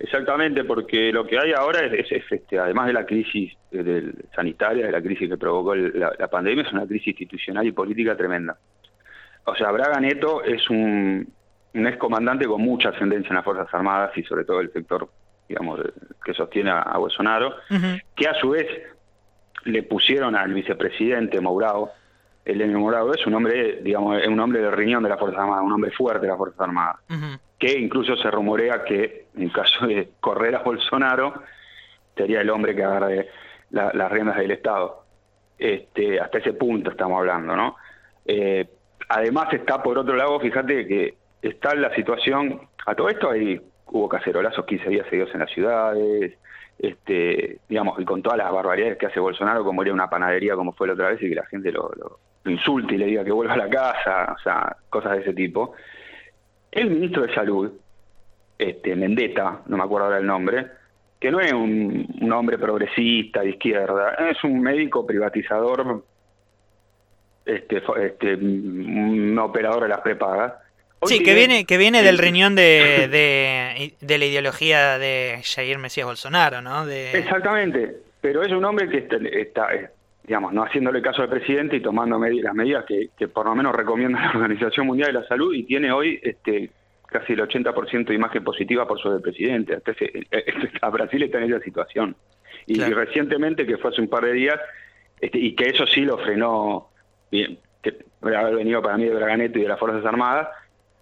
Exactamente, 0.00 0.64
porque 0.64 1.10
lo 1.12 1.26
que 1.26 1.38
hay 1.38 1.52
ahora 1.52 1.80
es, 1.86 2.06
este, 2.10 2.58
además 2.58 2.86
de 2.86 2.92
la 2.92 3.06
crisis 3.06 3.52
del, 3.70 4.14
sanitaria, 4.34 4.86
de 4.86 4.92
la 4.92 5.02
crisis 5.02 5.28
que 5.28 5.36
provocó 5.36 5.74
la, 5.74 6.28
pandemia, 6.28 6.64
es 6.64 6.72
una 6.72 6.86
crisis 6.86 7.08
institucional 7.08 7.66
y 7.66 7.72
política 7.72 8.16
tremenda. 8.16 8.56
O 9.44 9.56
sea, 9.56 9.72
Braga 9.72 9.98
Neto 9.98 10.44
es 10.44 10.68
un, 10.70 11.26
un 11.74 11.86
excomandante 11.86 12.46
con 12.46 12.60
mucha 12.60 12.90
ascendencia 12.90 13.30
en 13.30 13.36
las 13.36 13.44
Fuerzas 13.44 13.72
Armadas 13.72 14.16
y 14.16 14.22
sobre 14.24 14.44
todo 14.44 14.60
el 14.60 14.72
sector 14.72 15.08
digamos, 15.48 15.80
que 16.24 16.34
sostiene 16.34 16.70
a, 16.70 16.96
Bolsonaro, 16.98 17.54
que 18.14 18.28
a 18.28 18.34
su 18.34 18.50
vez 18.50 18.66
le 19.64 19.82
pusieron 19.82 20.36
al 20.36 20.52
vicepresidente 20.52 21.40
Mourao, 21.40 21.90
el 22.44 22.66
Mourao 22.72 23.12
es 23.12 23.26
un 23.26 23.34
hombre, 23.34 23.80
digamos, 23.82 24.20
es 24.20 24.26
un 24.26 24.40
hombre 24.40 24.60
de 24.60 24.70
riñón 24.70 25.02
de 25.02 25.10
la 25.10 25.18
Fuerza 25.18 25.42
Armada, 25.42 25.62
un 25.62 25.72
hombre 25.72 25.90
fuerte 25.90 26.22
de 26.22 26.32
la 26.32 26.36
Fuerza 26.36 26.64
Armada. 26.64 26.98
que 27.58 27.78
incluso 27.78 28.16
se 28.16 28.30
rumorea 28.30 28.84
que 28.84 29.26
en 29.36 29.48
caso 29.50 29.86
de 29.86 30.10
correr 30.20 30.54
a 30.54 30.60
Bolsonaro, 30.60 31.42
sería 32.16 32.40
el 32.40 32.50
hombre 32.50 32.74
que 32.74 32.84
agarre 32.84 33.28
las 33.70 34.12
riendas 34.12 34.36
del 34.36 34.52
Estado. 34.52 35.04
Este, 35.58 36.20
hasta 36.20 36.38
ese 36.38 36.52
punto 36.52 36.90
estamos 36.90 37.18
hablando, 37.18 37.56
¿no? 37.56 37.76
Eh, 38.24 38.66
además 39.08 39.52
está 39.52 39.82
por 39.82 39.98
otro 39.98 40.14
lado, 40.14 40.38
fíjate 40.38 40.86
que 40.86 41.14
está 41.42 41.74
la 41.74 41.94
situación, 41.94 42.60
a 42.86 42.94
todo 42.94 43.08
esto 43.08 43.30
ahí 43.30 43.60
hubo 43.90 44.08
cacerolazos 44.08 44.64
15 44.66 44.88
días 44.88 45.06
seguidos 45.08 45.32
en 45.34 45.40
las 45.40 45.50
ciudades, 45.50 46.38
este, 46.78 47.58
digamos, 47.68 47.98
y 48.00 48.04
con 48.04 48.22
todas 48.22 48.38
las 48.38 48.52
barbaridades 48.52 48.98
que 48.98 49.06
hace 49.06 49.20
Bolsonaro, 49.20 49.64
como 49.64 49.82
ir 49.82 49.90
a 49.90 49.94
una 49.94 50.10
panadería 50.10 50.54
como 50.54 50.72
fue 50.72 50.86
la 50.86 50.94
otra 50.94 51.10
vez 51.10 51.22
y 51.22 51.28
que 51.28 51.34
la 51.34 51.46
gente 51.46 51.72
lo, 51.72 51.90
insulte 52.44 52.94
y 52.94 52.98
le 52.98 53.06
diga 53.06 53.24
que 53.24 53.32
vuelva 53.32 53.54
a 53.54 53.58
la 53.58 53.68
casa, 53.68 54.34
o 54.38 54.42
sea, 54.42 54.76
cosas 54.88 55.12
de 55.12 55.20
ese 55.20 55.34
tipo. 55.34 55.74
El 56.70 56.90
ministro 56.90 57.22
de 57.22 57.34
Salud, 57.34 57.72
este, 58.58 58.94
Mendetta, 58.94 59.62
no 59.66 59.76
me 59.76 59.84
acuerdo 59.84 60.06
ahora 60.06 60.18
el 60.18 60.26
nombre, 60.26 60.66
que 61.18 61.30
no 61.30 61.40
es 61.40 61.52
un, 61.52 62.06
un 62.20 62.32
hombre 62.32 62.58
progresista 62.58 63.40
de 63.40 63.50
izquierda, 63.50 64.14
es 64.30 64.42
un 64.44 64.60
médico 64.60 65.04
privatizador, 65.04 66.04
este, 67.44 67.82
este, 68.02 68.34
un 68.34 69.38
operador 69.38 69.84
de 69.84 69.88
las 69.88 70.00
prepagas. 70.00 70.54
Sí, 71.06 71.22
que 71.22 71.34
viene, 71.34 71.64
que 71.64 71.76
viene 71.78 72.02
del 72.02 72.18
riñón 72.18 72.54
de, 72.54 73.08
de, 74.00 74.18
la 74.18 74.24
ideología 74.24 74.98
de 74.98 75.40
Jair 75.44 75.78
Mesías 75.78 76.06
Bolsonaro, 76.06 76.60
¿no? 76.62 76.86
De... 76.86 77.12
Exactamente, 77.12 77.96
pero 78.20 78.42
es 78.42 78.52
un 78.52 78.64
hombre 78.64 78.88
que 78.88 79.06
está, 79.40 79.68
digamos, 80.24 80.52
no 80.52 80.62
haciéndole 80.62 81.00
caso 81.00 81.22
al 81.22 81.28
presidente 81.28 81.76
y 81.76 81.80
tomando 81.80 82.18
las 82.18 82.54
medidas 82.54 82.84
que, 82.84 83.08
que, 83.16 83.28
por 83.28 83.46
lo 83.46 83.54
menos 83.54 83.74
recomienda 83.74 84.20
la 84.22 84.30
Organización 84.30 84.86
Mundial 84.86 85.12
de 85.12 85.20
la 85.20 85.26
Salud 85.26 85.54
y 85.54 85.64
tiene 85.64 85.90
hoy 85.90 86.20
este, 86.22 86.70
casi 87.08 87.32
el 87.32 87.40
80% 87.40 88.06
de 88.06 88.14
imagen 88.14 88.44
positiva 88.44 88.86
por 88.86 89.00
sobre 89.00 89.16
el 89.16 89.22
presidente. 89.22 89.74
Entonces, 89.74 90.10
eh, 90.14 90.26
eh, 90.30 90.70
a 90.82 90.90
Brasil 90.90 91.22
está 91.22 91.38
en 91.38 91.52
esa 91.52 91.64
situación. 91.64 92.16
Y, 92.66 92.78
recientemente, 92.80 93.66
que 93.66 93.78
fue 93.78 93.90
hace 93.90 94.02
un 94.02 94.08
par 94.08 94.24
de 94.24 94.32
días, 94.32 94.60
este, 95.20 95.38
y 95.38 95.54
que 95.54 95.70
eso 95.70 95.86
sí 95.86 96.02
lo 96.02 96.18
frenó, 96.18 96.90
bien, 97.30 97.58
que 97.82 97.96
haber 98.22 98.56
venido 98.56 98.82
para 98.82 98.98
mí 98.98 99.04
de 99.04 99.14
Braganeto 99.14 99.58
y 99.58 99.62
de 99.62 99.68
las 99.68 99.78
Fuerzas 99.78 100.04
Armadas, 100.04 100.48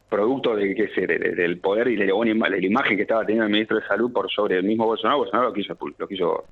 producto 0.09 0.55
de, 0.55 0.75
que 0.75 0.89
se, 0.89 1.07
del 1.07 1.59
poder 1.59 1.89
y 1.89 1.97
de 1.97 2.07
la, 2.07 2.59
imagen 2.59 2.97
que 2.97 3.03
estaba 3.03 3.23
teniendo 3.23 3.47
el 3.47 3.53
ministro 3.53 3.79
de 3.79 3.87
Salud 3.87 4.13
por 4.13 4.31
sobre 4.31 4.59
el 4.59 4.65
mismo 4.65 4.87
Bolsonaro, 4.87 5.19
Bolsonaro 5.19 5.49
lo 5.49 5.55
quiso, 5.55 5.77
lo 5.99 6.09
quiso 6.09 6.45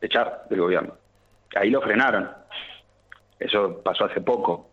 echar 0.00 0.44
del 0.48 0.60
gobierno. 0.60 0.94
Ahí 1.54 1.70
lo 1.70 1.80
frenaron. 1.80 2.30
Eso 3.38 3.80
pasó 3.82 4.06
hace 4.06 4.20
poco. 4.20 4.70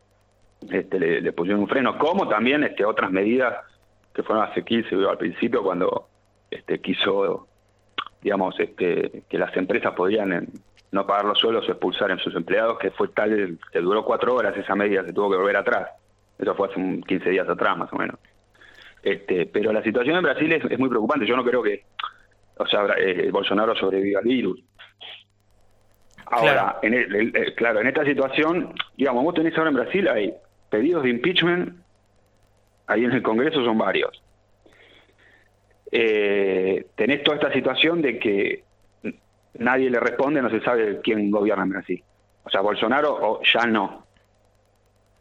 Este, 0.70 1.00
le, 1.00 1.34
pusieron 1.34 1.62
un 1.62 1.68
freno, 1.68 1.98
como 1.98 2.28
también 2.28 2.64
este, 2.64 2.86
otras 2.86 3.12
medidas 3.12 3.66
que 4.14 4.24
fueron 4.24 4.46
hace 4.46 4.64
15 4.64 4.96
al 5.10 5.18
principio 5.18 5.64
cuando 5.64 6.08
este, 6.50 6.80
quiso, 6.80 7.48
digamos, 8.22 8.60
este, 8.60 9.24
que 9.28 9.38
las 9.38 9.56
empresas 9.58 9.94
podían 9.94 10.50
no 10.92 11.08
pagar 11.08 11.26
los 11.26 11.40
suelos 11.40 11.68
o 11.68 11.72
expulsar 11.72 12.12
a 12.12 12.18
sus 12.18 12.36
empleados, 12.36 12.78
que 12.78 12.92
fue 12.92 13.08
tal 13.10 13.58
que 13.72 13.80
duró 13.80 14.04
cuatro 14.06 14.36
horas 14.36 14.56
esa 14.58 14.76
medida, 14.76 15.04
se 15.04 15.14
tuvo 15.14 15.32
que 15.32 15.38
volver 15.38 15.58
atrás. 15.58 15.90
Eso 16.42 16.56
fue 16.56 16.68
hace 16.68 17.02
15 17.08 17.30
días 17.30 17.48
atrás, 17.48 17.78
más 17.78 17.94
o 17.94 17.98
menos. 17.98 18.18
Este, 19.04 19.46
pero 19.46 19.72
la 19.72 19.84
situación 19.84 20.18
en 20.18 20.24
Brasil 20.24 20.52
es, 20.52 20.80
muy 20.80 20.90
preocupante. 20.90 21.26
Yo 21.26 21.38
no 21.38 21.46
creo 21.46 21.62
que, 21.62 21.86
o 22.58 22.66
sea, 22.66 22.86
eh, 22.98 23.30
Bolsonaro 23.32 23.76
sobreviva 23.76 24.20
al 24.20 24.26
virus. 24.26 24.62
Ahora, 26.26 26.80
En 26.82 26.94
el, 26.94 27.54
claro, 27.56 27.82
en 27.82 27.88
esta 27.88 28.06
situación, 28.06 28.74
digamos, 28.96 29.24
vos 29.24 29.34
tenés 29.34 29.58
ahora 29.58 29.70
en 29.70 29.76
Brasil, 29.76 30.08
hay 30.08 30.34
pedidos 30.70 31.04
de 31.04 31.10
impeachment 31.10 31.82
ahí 32.88 33.06
en 33.06 33.12
el 33.12 33.22
Congreso 33.22 33.64
son 33.64 33.78
varios. 33.78 34.22
Eh, 35.92 36.88
tenés 36.96 37.24
toda 37.24 37.38
esta 37.38 37.54
situación 37.54 38.02
de 38.02 38.18
que 38.18 38.64
nadie 39.56 39.90
le 39.90 40.00
responde, 40.00 40.42
no 40.42 40.50
se 40.50 40.62
sabe 40.62 41.02
quién 41.02 41.32
gobierna 41.32 41.64
en 41.64 41.70
Brasil. 41.70 42.04
O 42.44 42.50
sea, 42.50 42.62
Bolsonaro 42.62 43.14
o 43.14 43.42
ya 43.44 43.66
no. 43.66 44.06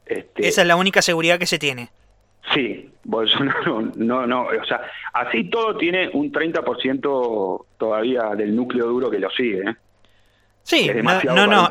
Este, 0.07 0.49
Esa 0.49 0.62
es 0.62 0.66
la 0.66 0.76
única 0.76 1.02
seguridad 1.02 1.38
que 1.38 1.47
se 1.47 1.59
tiene. 1.59 1.90
Sí, 2.54 2.90
Bolsonaro 3.04 3.83
no, 3.97 4.26
no, 4.26 4.42
o 4.47 4.64
sea, 4.64 4.83
así 5.12 5.45
todo 5.50 5.76
tiene 5.76 6.11
un 6.12 6.33
30% 6.33 7.64
todavía 7.78 8.35
del 8.37 8.54
núcleo 8.54 8.87
duro 8.87 9.11
que 9.11 9.19
lo 9.19 9.30
sigue. 9.30 9.71
¿eh? 9.71 9.76
Sí, 10.62 10.90
no, 11.25 11.47
no, 11.47 11.69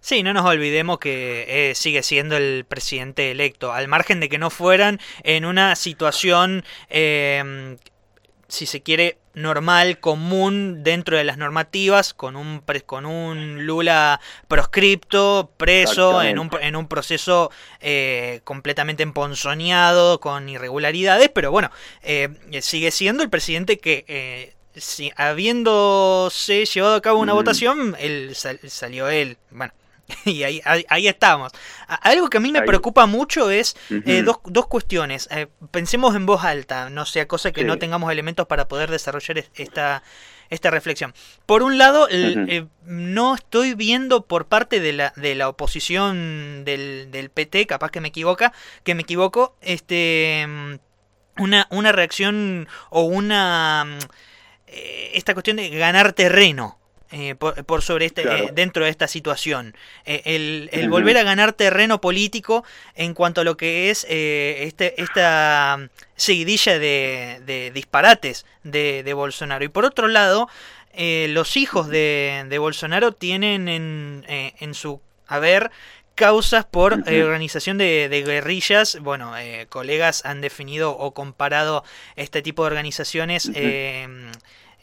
Sí, 0.00 0.22
no 0.22 0.32
nos 0.32 0.44
olvidemos 0.44 0.98
que 0.98 1.70
eh, 1.70 1.74
sigue 1.74 2.02
siendo 2.02 2.36
el 2.36 2.64
presidente 2.66 3.30
electo, 3.30 3.72
al 3.72 3.86
margen 3.86 4.18
de 4.18 4.28
que 4.28 4.38
no 4.38 4.50
fueran 4.50 4.98
en 5.22 5.44
una 5.44 5.76
situación, 5.76 6.64
em, 6.88 7.76
si 8.48 8.66
se 8.66 8.82
quiere, 8.82 9.18
normal, 9.34 10.00
común 10.00 10.82
dentro 10.82 11.16
de 11.16 11.24
las 11.24 11.38
normativas, 11.38 12.14
con 12.14 12.34
un, 12.34 12.62
con 12.86 13.06
un 13.06 13.66
Lula 13.66 14.20
proscripto, 14.48 15.50
preso, 15.56 16.22
en 16.22 16.38
un, 16.38 16.50
en 16.60 16.74
un 16.74 16.88
proceso 16.88 17.50
eh, 17.80 18.40
completamente 18.44 19.02
emponzoñado, 19.02 20.18
con 20.20 20.48
irregularidades, 20.48 21.28
pero 21.28 21.50
bueno, 21.50 21.70
eh, 22.02 22.28
sigue 22.62 22.90
siendo 22.90 23.22
el 23.22 23.30
presidente 23.30 23.78
que 23.78 24.56
si, 24.80 25.12
habiéndose 25.16 26.64
llevado 26.64 26.94
a 26.94 27.02
cabo 27.02 27.20
una 27.20 27.32
votación, 27.32 27.96
él 27.98 28.34
salió 28.34 29.08
él. 29.08 29.36
Bueno, 29.50 29.72
y 30.24 30.42
ahí, 30.42 30.62
ahí, 30.88 31.08
estamos. 31.08 31.52
Algo 31.86 32.28
que 32.28 32.38
a 32.38 32.40
mí 32.40 32.50
me 32.52 32.62
preocupa 32.62 33.06
mucho 33.06 33.50
es 33.50 33.76
eh, 33.90 34.22
dos, 34.22 34.38
dos, 34.44 34.66
cuestiones. 34.66 35.28
Eh, 35.30 35.48
pensemos 35.70 36.14
en 36.16 36.26
voz 36.26 36.44
alta, 36.44 36.90
no 36.90 37.04
sea 37.04 37.28
cosa 37.28 37.52
que 37.52 37.64
no 37.64 37.78
tengamos 37.78 38.10
elementos 38.10 38.46
para 38.46 38.68
poder 38.68 38.90
desarrollar 38.90 39.44
esta, 39.54 40.02
esta 40.50 40.70
reflexión. 40.70 41.14
Por 41.46 41.62
un 41.62 41.78
lado, 41.78 42.08
eh, 42.10 42.66
no 42.84 43.34
estoy 43.34 43.74
viendo 43.74 44.26
por 44.26 44.46
parte 44.46 44.80
de 44.80 44.92
la, 44.92 45.12
de 45.16 45.34
la 45.34 45.48
oposición 45.48 46.64
del, 46.64 47.10
del 47.10 47.30
PT, 47.30 47.66
capaz 47.66 47.90
que 47.90 48.00
me 48.00 48.08
equivoca, 48.08 48.52
que 48.84 48.94
me 48.94 49.02
equivoco, 49.02 49.56
este 49.60 50.46
una, 51.38 51.68
una 51.70 51.92
reacción 51.92 52.68
o 52.90 53.02
una 53.02 53.98
eh, 54.66 55.12
esta 55.14 55.34
cuestión 55.34 55.56
de 55.56 55.70
ganar 55.70 56.12
terreno. 56.12 56.78
Eh, 57.10 57.36
por, 57.36 57.80
sobre 57.80 58.04
este 58.04 58.22
eh, 58.22 58.50
dentro 58.52 58.84
de 58.84 58.90
esta 58.90 59.08
situación. 59.08 59.74
El, 60.04 60.68
volver 60.90 61.16
a 61.16 61.22
ganar 61.22 61.54
terreno 61.54 62.02
político 62.02 62.64
en 62.94 63.14
cuanto 63.14 63.40
a 63.40 63.44
lo 63.44 63.56
que 63.56 63.88
es 63.88 64.04
este, 64.08 65.00
esta 65.00 65.88
seguidilla 66.16 66.78
de, 66.78 67.70
disparates 67.72 68.44
de, 68.62 69.12
Bolsonaro. 69.14 69.64
Y 69.64 69.68
por 69.68 69.86
otro 69.86 70.08
lado 70.08 70.48
los 70.94 71.56
hijos 71.56 71.88
de, 71.88 72.56
Bolsonaro 72.60 73.12
tienen 73.12 73.68
en, 73.68 74.26
en 74.28 74.74
su 74.74 75.00
haber 75.26 75.70
causas 76.14 76.66
por 76.66 76.92
organización 76.92 77.78
de, 77.78 78.22
guerrillas. 78.26 78.98
Bueno, 79.00 79.32
colegas 79.70 80.26
han 80.26 80.42
definido 80.42 80.90
o 80.90 81.14
comparado 81.14 81.84
este 82.16 82.42
tipo 82.42 82.64
de 82.64 82.66
organizaciones 82.66 83.50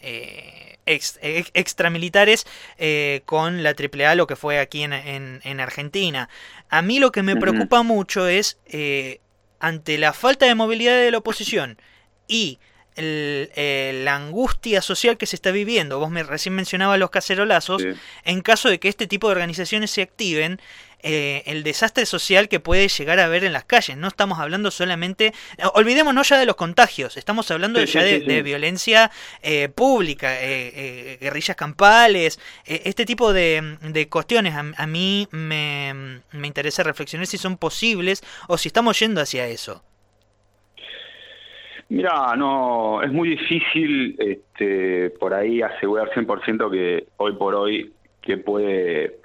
eh, 0.08 0.65
extramilitares 0.86 2.46
eh, 2.77 3.22
con 3.25 3.63
la 3.63 3.72
AAA, 3.72 4.15
lo 4.15 4.27
que 4.27 4.36
fue 4.36 4.60
aquí 4.60 4.84
en, 4.84 4.94
en, 4.94 5.60
Argentina. 5.60 6.30
A 6.70 6.82
mí 6.82 7.00
lo 7.00 7.12
que 7.12 7.24
me 7.24 7.36
preocupa 7.36 7.84
mucho 7.84 8.27
es, 8.27 8.60
eh, 8.68 9.20
ante 9.60 9.98
la 9.98 10.13
falta 10.13 10.46
de 10.46 10.56
movilidad 10.56 10.98
de 10.98 11.12
la 11.12 11.18
oposición 11.18 11.80
y 12.27 12.60
la 12.98 14.15
angustia 14.15 14.82
social 14.82 15.18
que 15.18 15.25
se 15.25 15.36
está 15.36 15.51
viviendo, 15.51 16.00
vos 16.00 16.10
me 16.10 16.24
recién 16.24 16.56
mencionabas 16.56 16.98
los 16.98 17.10
cacerolazos, 17.10 17.84
en 18.24 18.42
caso 18.42 18.70
de 18.70 18.80
que 18.80 18.88
este 18.88 19.06
tipo 19.06 19.27
de 19.27 19.34
organizaciones 19.34 19.92
se 19.92 20.01
activen, 20.01 20.62
eh, 21.08 21.44
el 21.46 21.62
desastre 21.62 22.08
social 22.08 22.50
que 22.50 22.60
puede 22.60 22.88
llegar 22.88 23.20
a 23.20 23.26
haber 23.26 23.44
en 23.44 23.54
las 23.54 23.64
calles. 23.64 23.96
No 23.96 24.08
estamos 24.08 24.40
hablando 24.40 24.72
solamente, 24.72 25.34
olvidémonos 25.76 26.28
ya 26.30 26.40
de 26.40 26.48
los 26.48 26.56
contagios, 26.56 27.16
estamos 27.16 27.52
hablando 27.52 27.84
ya 27.84 28.02
de, 28.02 28.42
violencia 28.42 29.12
eh, 29.44 29.70
pública, 29.70 30.34
eh, 30.42 31.20
guerrillas 31.22 31.56
campales, 31.56 32.40
este 32.66 33.06
tipo 33.06 33.34
de, 33.34 34.08
cuestiones. 34.10 34.56
A, 34.56 34.88
mí 34.88 35.28
me, 35.30 36.22
me 36.32 36.48
interesa 36.48 36.82
reflexionar 36.82 37.28
si 37.28 37.38
son 37.38 37.58
posibles 37.58 38.24
o 38.48 38.58
si 38.58 38.70
estamos 38.70 39.00
yendo 39.00 39.22
hacia 39.22 39.46
eso. 39.46 39.84
Mira, 41.90 42.36
no, 42.36 43.04
es 43.04 43.12
muy 43.12 43.30
difícil 43.30 44.16
este, 44.18 45.12
por 45.12 45.36
ahí 45.36 45.62
asegurar 45.62 46.10
100% 46.10 46.72
que 46.72 47.06
hoy 47.18 47.34
por 47.34 47.54
hoy 47.54 47.94
que 48.22 48.38
puede 48.38 49.20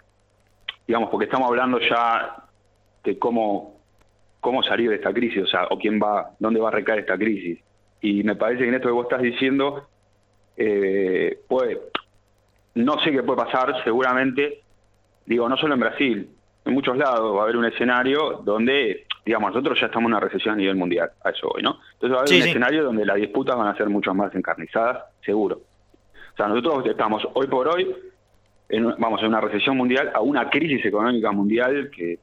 digamos, 0.90 1.08
porque 1.08 1.26
estamos 1.26 1.46
hablando 1.46 1.78
ya 1.78 2.34
de 3.04 3.16
cómo, 3.16 3.76
cómo 4.40 4.60
salir 4.64 4.90
de 4.90 4.96
esta 4.96 5.12
crisis, 5.12 5.44
o 5.44 5.46
sea, 5.46 5.68
o 5.70 5.78
quién 5.78 6.00
va, 6.02 6.32
dónde 6.40 6.58
va 6.58 6.66
a 6.66 6.72
recaer 6.72 6.98
esta 6.98 7.16
crisis. 7.16 7.60
Y 8.00 8.24
me 8.24 8.34
parece 8.34 8.64
que 8.64 8.70
en 8.70 8.74
esto 8.74 8.88
que 8.88 8.94
vos 8.94 9.04
estás 9.04 9.22
diciendo, 9.22 9.86
eh, 10.56 11.42
puede, 11.46 11.78
no 12.74 12.98
sé 13.04 13.12
qué 13.12 13.22
puede 13.22 13.44
pasar, 13.44 13.84
seguramente, 13.84 14.62
digo, 15.26 15.48
no 15.48 15.56
solo 15.58 15.74
en 15.74 15.80
Brasil, 15.80 16.28
en 16.64 16.74
muchos 16.74 16.96
lados 16.96 17.36
va 17.36 17.42
a 17.42 17.44
haber 17.44 17.56
un 17.56 17.66
escenario 17.66 18.40
donde 18.44 19.06
digamos, 19.24 19.52
nosotros 19.52 19.78
ya 19.78 19.86
estamos 19.86 20.08
en 20.08 20.14
una 20.14 20.20
recesión 20.20 20.54
a 20.54 20.58
nivel 20.58 20.74
mundial, 20.74 21.08
a 21.22 21.30
eso 21.30 21.46
hoy, 21.54 21.62
¿no? 21.62 21.78
Entonces 21.92 22.16
va 22.16 22.22
a 22.22 22.22
haber 22.22 22.34
un 22.34 22.48
escenario 22.48 22.82
donde 22.82 23.06
las 23.06 23.14
disputas 23.14 23.56
van 23.56 23.68
a 23.68 23.76
ser 23.76 23.88
mucho 23.88 24.12
más 24.12 24.34
encarnizadas, 24.34 25.04
seguro. 25.24 25.60
O 26.32 26.36
sea, 26.36 26.48
nosotros 26.48 26.84
estamos 26.86 27.22
hoy 27.34 27.46
por 27.46 27.68
hoy, 27.68 27.94
en, 28.70 28.94
vamos, 28.98 29.20
en 29.22 29.28
una 29.28 29.40
recesión 29.40 29.76
mundial, 29.76 30.10
a 30.14 30.20
una 30.20 30.48
crisis 30.48 30.84
económica 30.84 31.30
mundial 31.32 31.90
que 31.90 32.18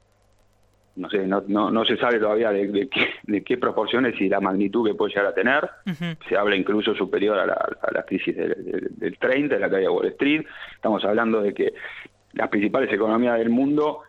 no 0.97 1.09
sé, 1.09 1.27
no, 1.27 1.41
no, 1.47 1.85
se 1.85 1.95
sabe 1.97 2.19
todavía 2.19 2.51
de, 2.51 2.89
qué, 3.45 3.57
proporciones 3.57 4.19
y 4.19 4.27
la 4.27 4.39
magnitud 4.39 4.87
que 4.87 4.95
puede 4.95 5.13
llegar 5.13 5.27
a 5.27 5.33
tener. 5.33 5.69
Se 6.27 6.35
habla 6.35 6.55
incluso 6.55 6.95
superior 6.95 7.37
a 7.37 7.45
la, 7.45 8.03
crisis 8.03 8.35
del, 8.35 9.17
30, 9.19 9.55
de 9.55 9.61
la 9.61 9.69
caída 9.69 9.89
de 9.89 9.89
Wall 9.89 10.07
Street. 10.07 10.43
Estamos 10.73 11.05
hablando 11.05 11.41
de 11.41 11.53
que 11.53 11.73
las 12.33 12.49
principales 12.49 12.91
economías 12.91 13.37
del 13.37 13.49
mundo, 13.49 14.01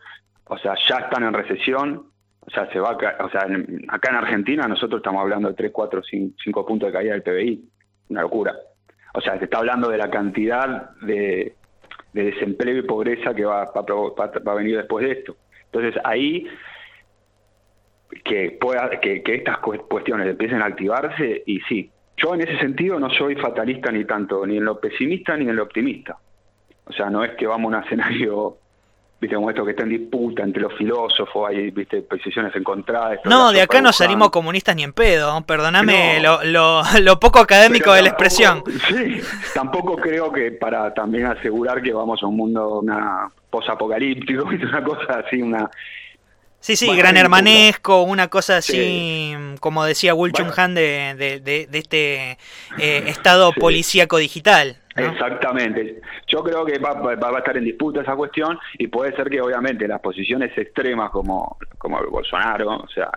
o 0.47 0.59
sea, 0.59 0.75
ya 0.89 0.97
están 0.97 1.25
en 1.25 1.35
recesión. 1.35 2.07
O 2.41 2.51
sea, 2.51 2.71
se 2.73 2.81
va 2.81 2.93
o 2.93 3.29
sea, 3.29 3.47
acá 3.89 4.11
en 4.11 4.17
Argentina 4.17 4.67
nosotros 4.67 5.01
estamos 5.01 5.21
hablando 5.21 5.49
de 5.49 5.55
3, 5.55 5.71
4, 5.71 6.03
5, 6.43 6.67
puntos 6.67 6.87
de 6.87 6.93
caída 6.93 7.13
del 7.13 7.23
PBI. 7.23 7.69
Una 8.09 8.23
locura. 8.23 8.55
O 9.13 9.21
sea, 9.21 9.37
se 9.39 9.45
está 9.45 9.59
hablando 9.59 9.91
de 9.91 9.99
la 9.99 10.09
cantidad 10.09 10.91
de, 11.03 11.58
desempleo 12.13 12.79
y 12.79 12.83
pobreza 12.83 13.35
que 13.35 13.45
va, 13.45 13.65
va, 13.65 14.27
va 14.47 14.53
a 14.53 14.55
venir 14.55 14.77
después 14.77 15.05
de 15.05 15.13
esto. 15.13 15.37
Entonces 15.67 16.01
ahí 16.05 16.47
que, 18.25 18.57
pueda, 18.61 18.91
que, 19.01 19.23
estas 19.27 19.59
cuestiones 19.59 20.27
empiecen 20.27 20.63
a 20.63 20.67
activarse 20.67 21.43
y 21.47 21.61
sí, 21.61 21.91
yo 22.17 22.35
en 22.35 22.43
ese 22.43 22.59
sentido 22.59 22.99
no 22.99 23.11
soy 23.11 23.37
fatalista 23.37 23.93
ni 23.93 24.05
tanto, 24.05 24.47
ni 24.47 24.57
en 24.57 24.65
lo 24.65 24.81
pesimista 24.81 25.37
ni 25.37 25.49
en 25.49 25.57
lo 25.57 25.65
optimista. 25.65 26.17
O 26.85 26.93
sea, 26.93 27.11
no 27.11 27.23
es 27.23 27.33
que 27.33 27.47
vamos 27.47 27.73
a 27.73 27.79
un 27.79 27.85
escenario, 27.85 28.57
viste, 29.21 29.35
como 29.35 29.51
esto 29.51 29.65
que 29.65 29.73
está 29.73 29.83
en 29.83 29.91
disputa 29.91 30.43
entre 30.43 30.63
los 30.63 30.73
filósofos, 30.75 31.49
hay, 31.49 31.71
viste, 31.71 32.03
posiciones 32.03 32.55
encontradas. 32.55 33.19
No, 33.25 33.51
de 33.53 33.63
acá 33.63 33.81
no 33.81 33.93
salimos 33.93 34.31
comunistas 34.31 34.77
ni 34.77 34.85
en 34.85 34.93
pedo, 34.93 35.41
perdóname 35.43 36.21
lo, 36.21 36.43
lo, 37.01 37.21
poco 37.21 37.41
académico 37.41 37.93
de 37.93 38.03
la 38.03 38.09
expresión. 38.09 38.63
Sí, 38.89 39.21
tampoco 39.55 39.97
creo 39.97 40.33
que 40.33 40.53
para 40.53 40.95
también 40.95 41.27
asegurar 41.27 41.83
que 41.83 41.93
vamos 41.93 42.23
a 42.23 42.27
un 42.27 42.37
mundo 42.37 42.79
una 42.81 43.31
posapocalíptico, 43.51 44.45
una 44.69 44.83
cosa 44.83 45.23
así, 45.25 45.43
una 45.43 45.69
Sí, 46.61 46.75
sí, 46.77 46.95
gran 46.97 47.17
hermanesco, 47.17 48.03
una 48.03 48.29
cosa 48.29 48.57
así, 48.57 49.33
como 49.61 49.85
decía 49.85 50.15
Will 50.15 50.33
Chung 50.33 50.51
Han, 50.57 50.75
de, 50.75 51.15
de, 51.41 51.69
este 51.73 52.33
eh, 52.79 53.05
estado 53.07 53.53
policíaco 53.53 54.19
digital. 54.19 54.77
Exactamente. 54.99 56.01
Yo 56.27 56.43
creo 56.43 56.65
que 56.65 56.79
va, 56.79 56.95
va, 56.95 57.37
a 57.37 57.39
estar 57.39 57.57
en 57.57 57.65
disputa 57.65 58.03
esa 58.03 58.17
cuestión 58.17 58.59
y 58.79 58.89
puede 58.89 59.15
ser 59.15 59.29
que 59.29 59.41
obviamente 59.41 59.87
las 59.87 60.01
posiciones 60.01 60.57
extremas 60.57 61.11
como, 61.11 61.57
como 61.79 61.99
Bolsonaro, 62.11 62.77
o 62.77 62.89
sea, 62.89 63.11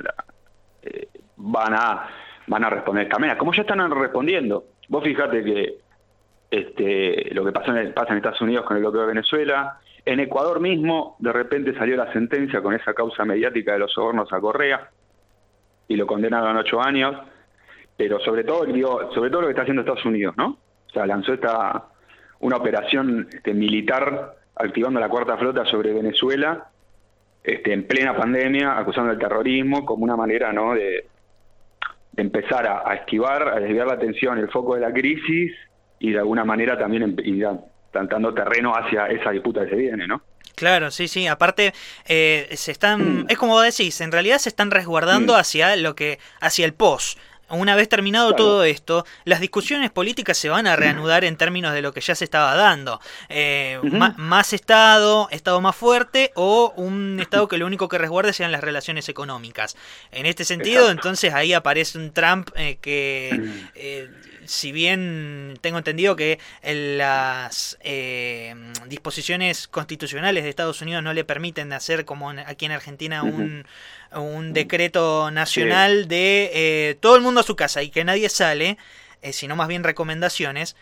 eh, 0.83 1.07
van 1.37 1.73
a 1.73 2.09
van 2.47 2.63
a 2.65 2.69
responder 2.69 3.07
también, 3.07 3.37
como 3.37 3.53
ya 3.53 3.61
están 3.61 3.89
respondiendo. 3.91 4.65
Vos 4.89 5.03
fíjate 5.03 5.43
que 5.43 5.77
este, 6.49 7.33
lo 7.33 7.45
que 7.45 7.51
pasó 7.51 7.75
en, 7.75 7.93
pasa 7.93 8.11
en 8.11 8.17
Estados 8.17 8.41
Unidos 8.41 8.65
con 8.65 8.75
el 8.75 8.83
bloqueo 8.83 9.01
de 9.01 9.07
Venezuela, 9.07 9.79
en 10.03 10.19
Ecuador 10.19 10.59
mismo, 10.59 11.15
de 11.19 11.31
repente 11.31 11.73
salió 11.77 11.95
la 11.95 12.11
sentencia 12.11 12.61
con 12.61 12.73
esa 12.73 12.93
causa 12.93 13.23
mediática 13.23 13.73
de 13.73 13.79
los 13.79 13.93
sobornos 13.93 14.31
a 14.33 14.39
Correa 14.39 14.89
y 15.87 15.95
lo 15.95 16.07
condenaron 16.07 16.57
a 16.57 16.59
ocho 16.59 16.81
años, 16.81 17.15
pero 17.95 18.19
sobre 18.19 18.43
todo, 18.43 18.65
sobre 19.13 19.29
todo 19.29 19.41
lo 19.41 19.47
que 19.47 19.51
está 19.51 19.61
haciendo 19.61 19.81
Estados 19.81 20.05
Unidos, 20.05 20.35
¿no? 20.37 20.57
O 20.91 20.93
sea, 20.93 21.05
lanzó 21.05 21.33
esta 21.33 21.85
una 22.41 22.57
operación 22.57 23.29
este, 23.31 23.53
militar 23.53 24.35
activando 24.55 24.99
la 24.99 25.09
cuarta 25.09 25.37
flota 25.37 25.65
sobre 25.65 25.93
Venezuela 25.93 26.67
este, 27.43 27.73
en 27.73 27.87
plena 27.87 28.15
pandemia, 28.15 28.77
acusando 28.77 29.11
el 29.11 29.17
terrorismo 29.17 29.85
como 29.85 30.03
una 30.03 30.15
manera, 30.15 30.51
¿no? 30.51 30.73
De, 30.73 31.07
empezar 32.17 32.67
a, 32.67 32.93
esquivar, 32.93 33.47
a 33.47 33.59
desviar 33.59 33.87
la 33.87 33.93
atención, 33.93 34.37
el 34.37 34.49
foco 34.49 34.75
de 34.75 34.81
la 34.81 34.91
crisis 34.91 35.53
y 35.97 36.11
de 36.11 36.19
alguna 36.19 36.43
manera 36.43 36.77
también 36.77 37.15
dando 37.93 38.33
terreno 38.33 38.73
hacia 38.75 39.05
esa 39.07 39.31
disputa 39.31 39.63
que 39.63 39.69
se 39.69 39.75
viene, 39.77 40.07
¿no? 40.07 40.21
Claro, 40.55 40.91
sí, 40.91 41.07
sí. 41.07 41.25
Aparte, 41.27 41.73
eh, 42.07 42.49
se 42.51 42.71
están, 42.71 43.21
mm. 43.21 43.25
es 43.29 43.37
como 43.37 43.61
decís, 43.61 44.01
en 44.01 44.11
realidad 44.11 44.39
se 44.39 44.49
están 44.49 44.71
resguardando 44.71 45.33
mm. 45.33 45.37
hacia 45.37 45.75
lo 45.77 45.95
que, 45.95 46.19
hacia 46.41 46.65
el 46.65 46.73
pos. 46.73 47.17
Una 47.51 47.75
vez 47.75 47.89
terminado 47.89 48.33
todo 48.33 48.63
esto, 48.63 49.05
las 49.25 49.39
discusiones 49.39 49.91
políticas 49.91 50.37
se 50.37 50.49
van 50.49 50.67
a 50.67 50.75
reanudar 50.75 51.23
en 51.23 51.35
términos 51.35 51.73
de 51.73 51.81
lo 51.81 51.93
que 51.93 52.01
ya 52.01 52.15
se 52.15 52.23
estaba 52.23 52.55
dando. 52.55 52.99
Eh, 53.29 53.79
más 54.17 54.53
Estado, 54.53 55.27
Estado 55.31 55.59
más 55.61 55.75
fuerte 55.75 56.31
o 56.35 56.73
un 56.75 57.19
Estado 57.19 57.47
que 57.47 57.57
lo 57.57 57.65
único 57.65 57.89
que 57.89 57.97
resguarde 57.97 58.33
sean 58.33 58.51
las 58.51 58.61
relaciones 58.61 59.09
económicas. 59.09 59.75
En 60.11 60.25
este 60.25 60.45
sentido, 60.45 60.89
entonces 60.89 61.33
ahí 61.33 61.53
aparece 61.53 61.97
un 61.97 62.11
Trump 62.11 62.49
eh, 62.55 62.77
que 62.81 63.31
mm 63.33 64.21
si 64.45 64.71
bien 64.71 65.57
tengo 65.61 65.77
entendido 65.77 66.15
que 66.15 66.39
las 66.63 67.77
eh, 67.81 68.53
disposiciones 68.87 69.67
constitucionales 69.67 70.43
de 70.43 70.49
Estados 70.49 70.81
Unidos 70.81 71.03
no 71.03 71.13
le 71.13 71.23
permiten 71.23 71.71
hacer 71.73 72.05
como 72.05 72.31
aquí 72.31 72.65
en 72.65 72.71
Argentina 72.71 73.23
un, 73.23 73.65
decreto 74.53 75.31
nacional 75.31 76.07
de 76.07 76.51
eh, 76.53 76.95
todo 76.99 77.15
el 77.15 77.21
mundo 77.21 77.41
a 77.41 77.43
su 77.43 77.55
casa 77.55 77.81
y 77.83 77.89
que 77.89 78.03
nadie 78.03 78.29
sale, 78.29 78.77
eh, 79.21 79.33
sino 79.33 79.55
más 79.55 79.67
bien 79.67 79.83
recomendaciones, 79.83 80.75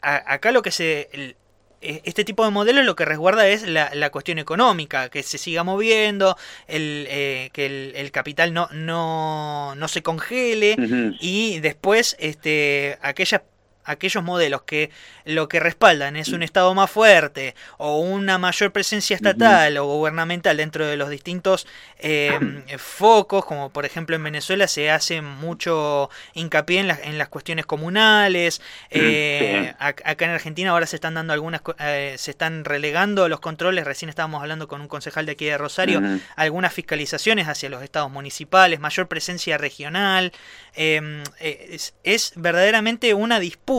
acá 0.00 0.52
lo 0.52 0.62
que 0.62 0.70
se 0.70 1.36
e, 1.80 2.02
este 2.04 2.24
tipo 2.24 2.44
de 2.44 2.50
modelos 2.50 2.84
lo 2.84 2.96
que 2.96 3.04
resguarda 3.04 3.46
es 3.48 3.62
la, 3.62 3.90
la 3.94 4.10
cuestión 4.10 4.38
económica, 4.38 5.08
que 5.10 5.22
se 5.22 5.38
siga 5.38 5.62
moviendo, 5.62 6.36
el, 6.66 7.06
eh, 7.08 7.50
que 7.52 7.92
el, 7.94 8.10
capital 8.10 8.52
no, 8.52 8.68
no, 8.72 9.74
no 9.76 9.88
se 9.88 10.02
congele 10.02 10.76
y 11.20 11.60
después 11.60 12.16
este, 12.18 12.98
aquellas 13.00 13.42
aquellos 13.88 14.22
modelos 14.22 14.62
que 14.62 14.90
lo 15.24 15.48
que 15.48 15.60
respaldan 15.60 16.16
es 16.16 16.28
un 16.28 16.42
Estado 16.42 16.72
más 16.74 16.90
fuerte 16.90 17.54
o 17.78 17.98
una 18.00 18.38
mayor 18.38 18.72
presencia 18.72 19.16
estatal 19.16 19.76
o 19.78 19.86
gubernamental 19.86 20.56
dentro 20.56 20.86
de 20.86 20.96
los 20.96 21.10
distintos 21.10 21.66
em, 21.98 22.62
focos, 22.78 23.44
como 23.44 23.70
por 23.70 23.84
ejemplo 23.84 24.16
en 24.16 24.22
Venezuela 24.22 24.68
se 24.68 24.90
hace 24.90 25.20
mucho 25.20 26.10
hincapié 26.34 26.80
en, 26.80 26.90
en 26.90 27.18
las 27.18 27.28
cuestiones 27.28 27.66
comunales, 27.66 28.60
eh, 28.90 29.74
acá 29.78 30.24
en 30.24 30.30
Argentina 30.30 30.70
ahora 30.70 30.86
se 30.86 30.96
están 30.96 31.14
dando 31.14 31.32
algunas, 31.32 31.60
eh, 31.78 32.14
se 32.18 32.30
están 32.30 32.64
relegando 32.64 33.28
los 33.28 33.40
controles, 33.40 33.84
recién 33.84 34.08
estábamos 34.08 34.42
hablando 34.42 34.68
con 34.68 34.80
un 34.80 34.88
concejal 34.88 35.26
de 35.26 35.32
aquí 35.32 35.46
de 35.46 35.58
Rosario, 35.58 36.02
algunas 36.36 36.72
fiscalizaciones 36.72 37.48
hacia 37.48 37.68
los 37.68 37.82
estados 37.82 38.10
municipales, 38.10 38.80
mayor 38.80 39.08
presencia 39.08 39.58
regional, 39.58 40.32
em, 40.74 41.22
eh, 41.40 41.78
es 42.04 42.32
verdaderamente 42.36 43.14
una 43.14 43.40
disputa 43.40 43.77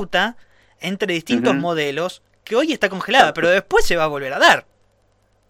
entre 0.80 1.14
distintos 1.14 1.56
modelos 1.56 2.22
que 2.44 2.56
hoy 2.56 2.72
está 2.72 2.90
congelada, 2.90 3.34
pero 3.34 3.50
después 3.50 3.86
se 3.86 3.96
va 3.96 4.06
a 4.06 4.08
volver 4.08 4.34
a 4.34 4.40
dar. 4.40 4.66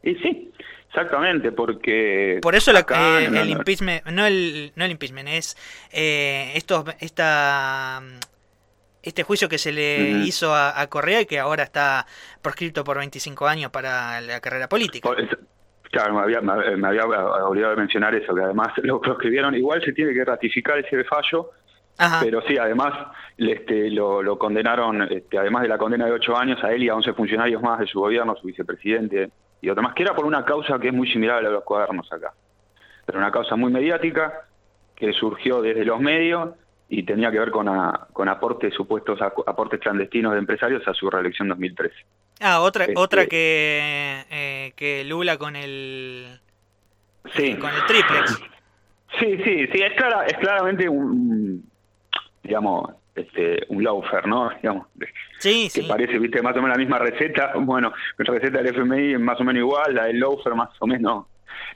Y 0.03 0.15
sí, 0.15 0.51
exactamente, 0.88 1.51
porque... 1.51 2.39
Por 2.41 2.55
eso 2.55 2.71
eh, 2.71 3.25
el 3.25 3.49
impeachment, 3.49 4.05
no 4.07 4.25
el, 4.25 4.71
no 4.75 4.85
el 4.85 4.91
impeachment, 4.91 5.29
es 5.29 5.57
eh, 5.91 6.51
estos, 6.55 6.85
esta, 6.99 8.01
este 9.03 9.23
juicio 9.23 9.47
que 9.47 9.57
se 9.57 9.71
le 9.71 10.12
hizo 10.25 10.53
a, 10.53 10.85
Correa 10.88 11.21
y 11.21 11.25
que 11.25 11.39
ahora 11.39 11.63
está 11.63 12.05
proscrito 12.41 12.83
por 12.83 12.97
25 12.97 13.47
años 13.47 13.71
para 13.71 14.21
la 14.21 14.39
carrera 14.39 14.67
política. 14.67 15.09
Claro, 15.91 16.13
me 16.13 16.21
había, 16.21 16.41
me 16.41 16.88
había 16.88 17.05
olvidado 17.05 17.71
de 17.71 17.77
mencionar 17.77 18.13
eso, 18.13 18.35
que 18.35 18.41
además 18.41 18.73
lo 18.83 19.01
proscribieron. 19.01 19.55
Igual 19.55 19.83
se 19.83 19.91
tiene 19.91 20.13
que 20.13 20.23
ratificar 20.23 20.77
ese 20.77 21.03
fallo 21.05 21.49
pero 22.21 22.41
sí, 22.43 22.57
además 22.57 22.93
este, 23.38 23.91
lo, 23.91 24.38
condenaron, 24.38 25.01
este, 25.12 25.38
además 25.38 25.63
de 25.63 25.67
la 25.67 25.77
condena 25.77 26.05
de 26.05 26.13
ocho 26.13 26.38
años, 26.38 26.63
a 26.63 26.71
él 26.71 26.83
y 26.83 26.89
a 26.89 26.95
11 26.95 27.13
funcionarios 27.13 27.62
más 27.62 27.79
de 27.79 27.88
su 27.88 27.99
gobierno, 27.99 28.35
su 28.35 28.47
vicepresidente 28.47 29.31
y 29.62 29.69
otro 29.69 29.83
más, 29.83 29.93
que 29.93 30.03
era 30.03 30.15
por 30.15 30.25
una 30.25 30.45
causa 30.45 30.79
que 30.79 30.88
es 30.88 30.93
muy 30.93 31.12
similar 31.12 31.38
a 31.38 31.41
la 31.41 31.49
de 31.49 31.55
los 31.55 31.63
cuadernos 31.63 32.12
acá. 32.12 32.33
Pero 33.05 33.19
una 33.19 33.31
causa 33.31 33.55
muy 33.55 33.71
mediática 33.71 34.45
que 34.95 35.12
surgió 35.13 35.62
desde 35.62 35.83
los 35.83 35.99
medios 35.99 36.51
y 36.88 37.03
tenía 37.03 37.31
que 37.31 37.39
ver 37.39 37.51
con, 37.51 37.67
con 38.13 38.29
aportes, 38.29 38.73
supuestos 38.73 39.21
aportes 39.21 39.79
clandestinos 39.79 40.33
de 40.33 40.39
empresarios 40.39 40.88
a 40.88 40.93
su 40.93 41.09
reelección 41.09 41.49
2013. 41.49 41.95
Ah, 42.41 42.62
otra, 42.62 42.85
este, 42.85 42.97
otra 42.97 43.25
que, 43.27 44.25
eh, 44.29 44.73
que 44.75 45.03
Lula 45.03 45.38
con 45.38 45.55
el, 45.55 46.39
sí. 47.35 47.55
con 47.55 47.69
el 47.69 47.85
triplex. 47.85 48.41
Sí, 49.19 49.38
sí, 49.43 49.67
sí, 49.67 49.81
es, 49.81 49.93
clara, 49.95 50.25
es 50.25 50.38
claramente 50.38 50.88
un, 50.88 51.68
digamos, 52.43 52.91
este, 53.15 53.65
un 53.69 53.84
loafer, 53.84 54.28
¿no? 54.28 54.49
Digamos, 54.62 54.88
sí, 55.39 55.69
que 55.73 55.84
parece, 55.84 56.17
viste, 56.19 56.41
más 56.41 56.56
o 56.56 56.62
menos 56.62 56.78
la 56.78 56.84
misma 56.84 56.99
receta. 56.99 57.54
Bueno, 57.60 57.91
la 58.17 58.34
receta 58.34 58.62
del 58.62 58.67
FMI 58.67 59.13
es 59.13 59.19
más 59.19 59.39
o 59.39 59.43
menos 59.43 59.60
igual, 59.60 59.95
la 59.95 60.06
del 60.06 60.19
loafer 60.19 60.56
más 60.56 60.69
o 60.80 60.88
menos 60.88 61.25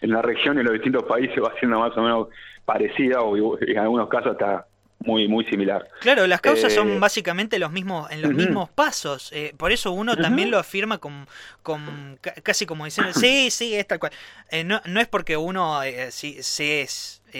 en 0.02 0.12
la 0.12 0.22
región 0.22 0.58
y 0.58 0.60
en 0.60 0.66
los 0.66 0.74
distintos 0.74 1.04
países 1.04 1.42
va 1.44 1.54
siendo 1.60 1.80
más 1.80 1.96
o 1.98 2.02
menos 2.02 2.28
parecida 2.66 3.22
o 3.22 3.60
en 3.60 3.78
algunos 3.78 4.08
casos 4.08 4.32
hasta 4.32 4.66
muy 5.06 5.28
muy 5.28 5.46
similar. 5.46 5.88
Claro, 6.02 6.28
las 6.28 6.42
causas 6.42 6.74
son 6.74 6.92
eh, 6.92 7.00
básicamente 7.00 7.60
los 7.60 7.72
mismos 7.72 8.10
en 8.12 8.22
los 8.22 8.34
mismos 8.34 8.70
pasos. 8.70 9.32
Eh, 9.34 9.54
por 9.58 9.72
eso 9.72 9.92
uno 9.92 10.16
también 10.16 10.52
lo 10.52 10.58
afirma 10.58 10.98
con, 10.98 11.28
con 11.62 12.20
casi 12.44 12.66
como 12.66 12.86
diciendo, 12.86 13.14
sí, 13.20 13.50
sí, 13.52 13.76
es 13.76 13.88
tal 13.88 14.00
cual. 14.00 14.12
Eh, 14.50 14.64
no, 14.64 14.82
no 14.86 15.00
es 15.00 15.08
porque 15.08 15.38
uno 15.38 15.82
si, 16.10 16.42
se 16.42 16.88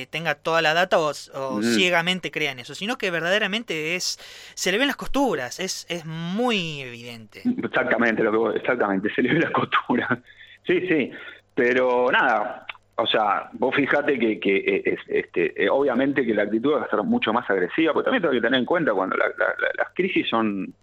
tenga 0.10 0.36
toda 0.36 0.62
la 0.62 0.74
data 0.74 1.00
o, 1.00 1.14
ciegamente 1.62 2.32
crea 2.32 2.52
en 2.52 2.60
eso, 2.60 2.76
sino 2.76 2.98
que 2.98 3.12
verdaderamente 3.12 3.96
es 3.96 4.20
se 4.56 4.72
le 4.72 4.78
ven 4.78 4.88
las 4.88 4.96
costuras, 4.96 5.60
es, 5.60 5.86
es 5.90 6.06
muy 6.06 6.82
evidente. 6.82 7.44
Exactamente, 7.64 8.24
lo 8.24 8.52
que 8.52 8.58
exactamente, 8.58 9.14
se 9.14 9.22
le 9.22 9.34
ven 9.34 9.42
las 9.42 9.52
costuras. 9.52 10.10
Sí, 10.66 10.80
sí, 10.88 11.12
pero 11.54 12.10
nada, 12.10 12.66
o 12.96 13.08
sea, 13.08 13.50
vos 13.54 13.76
fíjate 13.76 14.20
que, 14.20 14.40
que 14.40 14.58
eh, 14.58 14.98
este, 15.08 15.64
eh, 15.64 15.70
obviamente 15.70 16.26
que 16.26 16.34
la 16.34 16.44
actitud 16.44 16.74
va 16.74 16.84
a 16.84 16.90
ser 16.90 17.02
mucho 17.04 17.34
más 17.34 17.50
agresiva, 17.50 17.94
porque 17.94 18.06
también 18.06 18.22
tengo 18.22 18.34
que 18.34 18.42
tener 18.42 18.60
en 18.60 18.66
cuenta 18.66 18.94
cuando 18.94 19.16
las 19.18 19.90
crisis 19.94 20.28
son, 20.30 20.74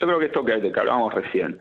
yo 0.00 0.06
creo 0.06 0.18
que 0.18 0.26
esto 0.26 0.44
que, 0.44 0.72
que 0.72 0.80
hablábamos 0.80 1.12
recién, 1.12 1.60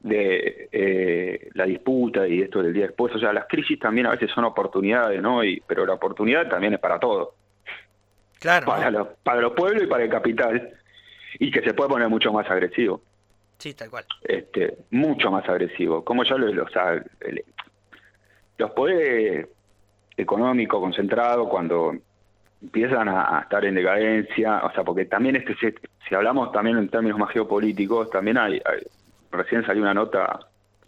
de 0.00 0.68
eh, 0.72 1.48
la 1.54 1.64
disputa 1.64 2.26
y 2.26 2.42
esto 2.42 2.62
del 2.62 2.72
día 2.72 2.86
después, 2.86 3.14
o 3.14 3.18
sea, 3.18 3.32
las 3.32 3.46
crisis 3.46 3.78
también 3.78 4.06
a 4.06 4.10
veces 4.10 4.30
son 4.32 4.44
oportunidades, 4.44 5.20
¿no? 5.22 5.44
Y, 5.44 5.62
pero 5.66 5.86
la 5.86 5.94
oportunidad 5.94 6.48
también 6.48 6.74
es 6.74 6.80
para 6.80 6.98
todo. 6.98 7.34
Claro. 8.38 8.66
Para, 8.66 8.90
los, 8.90 9.08
para 9.22 9.40
los 9.40 9.52
pueblos 9.52 9.82
y 9.82 9.86
para 9.86 10.04
el 10.04 10.10
capital, 10.10 10.70
y 11.38 11.50
que 11.50 11.62
se 11.62 11.74
puede 11.74 11.90
poner 11.90 12.08
mucho 12.08 12.32
más 12.32 12.48
agresivo. 12.50 13.00
Sí, 13.58 13.74
tal 13.74 13.90
cual. 13.90 14.04
Este, 14.22 14.76
mucho 14.90 15.30
más 15.30 15.48
agresivo. 15.48 16.04
Como 16.04 16.24
ya 16.24 16.36
lo, 16.36 16.64
o 16.64 16.68
sea, 16.68 17.02
los 18.58 18.70
poderes 18.72 19.48
económicos 20.16 20.80
concentrados 20.80 21.48
cuando 21.48 21.94
empiezan 22.62 23.08
a, 23.08 23.40
estar 23.42 23.64
en 23.64 23.74
decadencia, 23.74 24.64
o 24.64 24.72
sea, 24.72 24.82
porque 24.82 25.04
también 25.04 25.36
este 25.36 25.54
si, 26.08 26.14
hablamos 26.14 26.52
también 26.52 26.78
en 26.78 26.88
términos 26.88 27.18
más 27.18 27.30
geopolíticos, 27.30 28.10
también 28.10 28.38
hay, 28.38 28.60
recién 29.30 29.64
salió 29.64 29.82
una 29.82 29.94
nota 29.94 30.40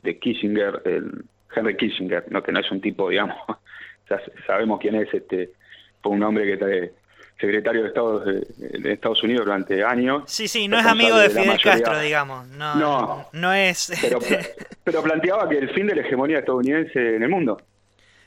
de 0.02 0.18
Kissinger, 0.18 0.82
el 0.84 1.24
Henry 1.54 1.76
Kissinger, 1.76 2.24
no 2.30 2.42
que 2.42 2.52
no 2.52 2.60
es 2.60 2.70
un 2.70 2.80
tipo, 2.80 3.10
digamos, 3.10 3.36
sabemos 4.46 4.80
quién 4.80 4.94
es, 4.94 5.12
este 5.12 5.50
fue 6.02 6.12
un 6.12 6.22
hombre 6.22 6.46
que 6.46 6.56
trae 6.56 6.92
secretario 7.38 7.82
de 7.82 7.88
Estados, 7.88 8.24
de, 8.24 8.92
Estados 8.92 9.22
Unidos 9.22 9.44
durante 9.44 9.84
años. 9.84 10.24
Sí, 10.26 10.48
sí, 10.48 10.68
no 10.68 10.78
es 10.78 10.86
amigo 10.86 11.16
de 11.16 11.30
Fidel 11.30 11.60
Castro, 11.62 11.98
digamos. 12.00 12.48
No, 12.48 13.28
no, 13.32 13.52
es. 13.52 13.92
Pero, 14.00 14.18
pero, 14.84 15.02
planteaba 15.02 15.48
que 15.48 15.58
el 15.58 15.70
fin 15.70 15.86
de 15.86 15.94
la 15.94 16.02
hegemonía 16.02 16.38
estadounidense 16.38 17.16
en 17.16 17.22
el 17.22 17.28
mundo. 17.28 17.60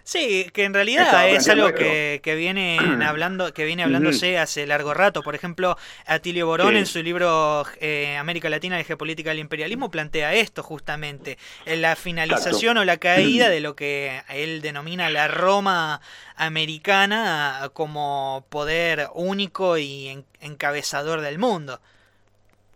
Sí, 0.04 0.48
que 0.54 0.64
en 0.66 0.74
realidad 0.74 1.30
es 1.30 1.48
algo 1.50 1.74
que, 1.74 2.22
que 2.24 2.36
viene 2.36 2.78
hablando, 3.06 3.54
que 3.54 3.66
viene 3.66 3.84
hablándose 3.84 4.38
hace 4.38 4.66
largo 4.66 4.94
rato. 4.94 5.22
Por 5.22 5.36
ejemplo, 5.36 5.78
Atilio 6.06 6.48
Borón 6.48 6.76
en 6.76 6.86
su 6.86 7.02
libro 7.04 7.64
eh, 7.80 8.18
América 8.18 8.50
Latina 8.50 8.78
de 8.78 8.84
Geopolítica 8.84 9.30
del 9.30 9.40
Imperialismo 9.40 9.92
plantea 9.92 10.34
esto 10.34 10.64
justamente, 10.64 11.38
la 11.66 11.96
finalización 11.96 12.78
o 12.78 12.86
la 12.86 12.98
caída 12.98 13.50
de 13.50 13.62
lo 13.62 13.76
que 13.76 14.22
él 14.30 14.62
denomina 14.62 15.10
la 15.10 15.28
Roma 15.28 16.02
americana 16.36 17.70
como 17.74 18.46
poder 18.50 19.08
único 19.14 19.78
y 19.78 20.24
encabezador 20.40 21.22
del 21.22 21.38
mundo. 21.38 21.80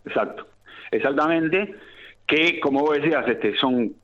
Exacto, 0.05 0.47
exactamente. 0.91 1.75
Que 2.27 2.59
como 2.59 2.81
vos 2.81 2.97
decías, 2.97 3.27
este, 3.27 3.55
son 3.57 3.95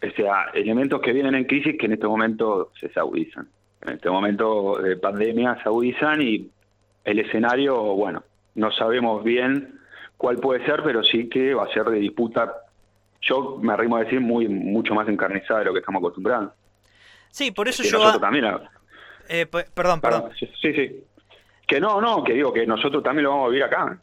o 0.00 0.10
sea, 0.14 0.50
elementos 0.54 1.00
que 1.00 1.12
vienen 1.12 1.34
en 1.34 1.44
crisis 1.44 1.76
que 1.78 1.86
en 1.86 1.92
este 1.92 2.06
momento 2.06 2.70
se 2.78 2.88
saudizan. 2.90 3.48
En 3.82 3.94
este 3.94 4.10
momento 4.10 4.78
de 4.80 4.96
pandemia 4.96 5.56
se 5.56 5.64
saudizan 5.64 6.22
y 6.22 6.50
el 7.04 7.18
escenario, 7.18 7.76
bueno, 7.94 8.22
no 8.54 8.70
sabemos 8.72 9.24
bien 9.24 9.78
cuál 10.16 10.36
puede 10.36 10.64
ser, 10.64 10.82
pero 10.82 11.02
sí 11.02 11.28
que 11.28 11.54
va 11.54 11.64
a 11.64 11.72
ser 11.72 11.84
de 11.84 11.98
disputa, 11.98 12.52
yo 13.20 13.58
me 13.60 13.72
arrimo 13.72 13.96
a 13.96 14.04
decir, 14.04 14.20
muy 14.20 14.48
mucho 14.48 14.94
más 14.94 15.08
encarnizada 15.08 15.60
de 15.60 15.66
lo 15.66 15.72
que 15.72 15.80
estamos 15.80 16.00
acostumbrados. 16.00 16.52
Sí, 17.30 17.50
por 17.50 17.68
eso 17.68 17.82
yo... 17.82 18.18
también... 18.20 18.46
Eh, 19.28 19.46
perdón, 19.46 20.00
perdón. 20.00 20.30
Sí, 20.38 20.48
sí. 20.60 21.04
Que 21.66 21.80
no, 21.80 22.00
no, 22.00 22.24
que 22.24 22.32
digo 22.32 22.52
que 22.52 22.66
nosotros 22.66 23.02
también 23.02 23.24
lo 23.24 23.30
vamos 23.30 23.46
a 23.46 23.50
vivir 23.50 23.64
acá. 23.64 24.00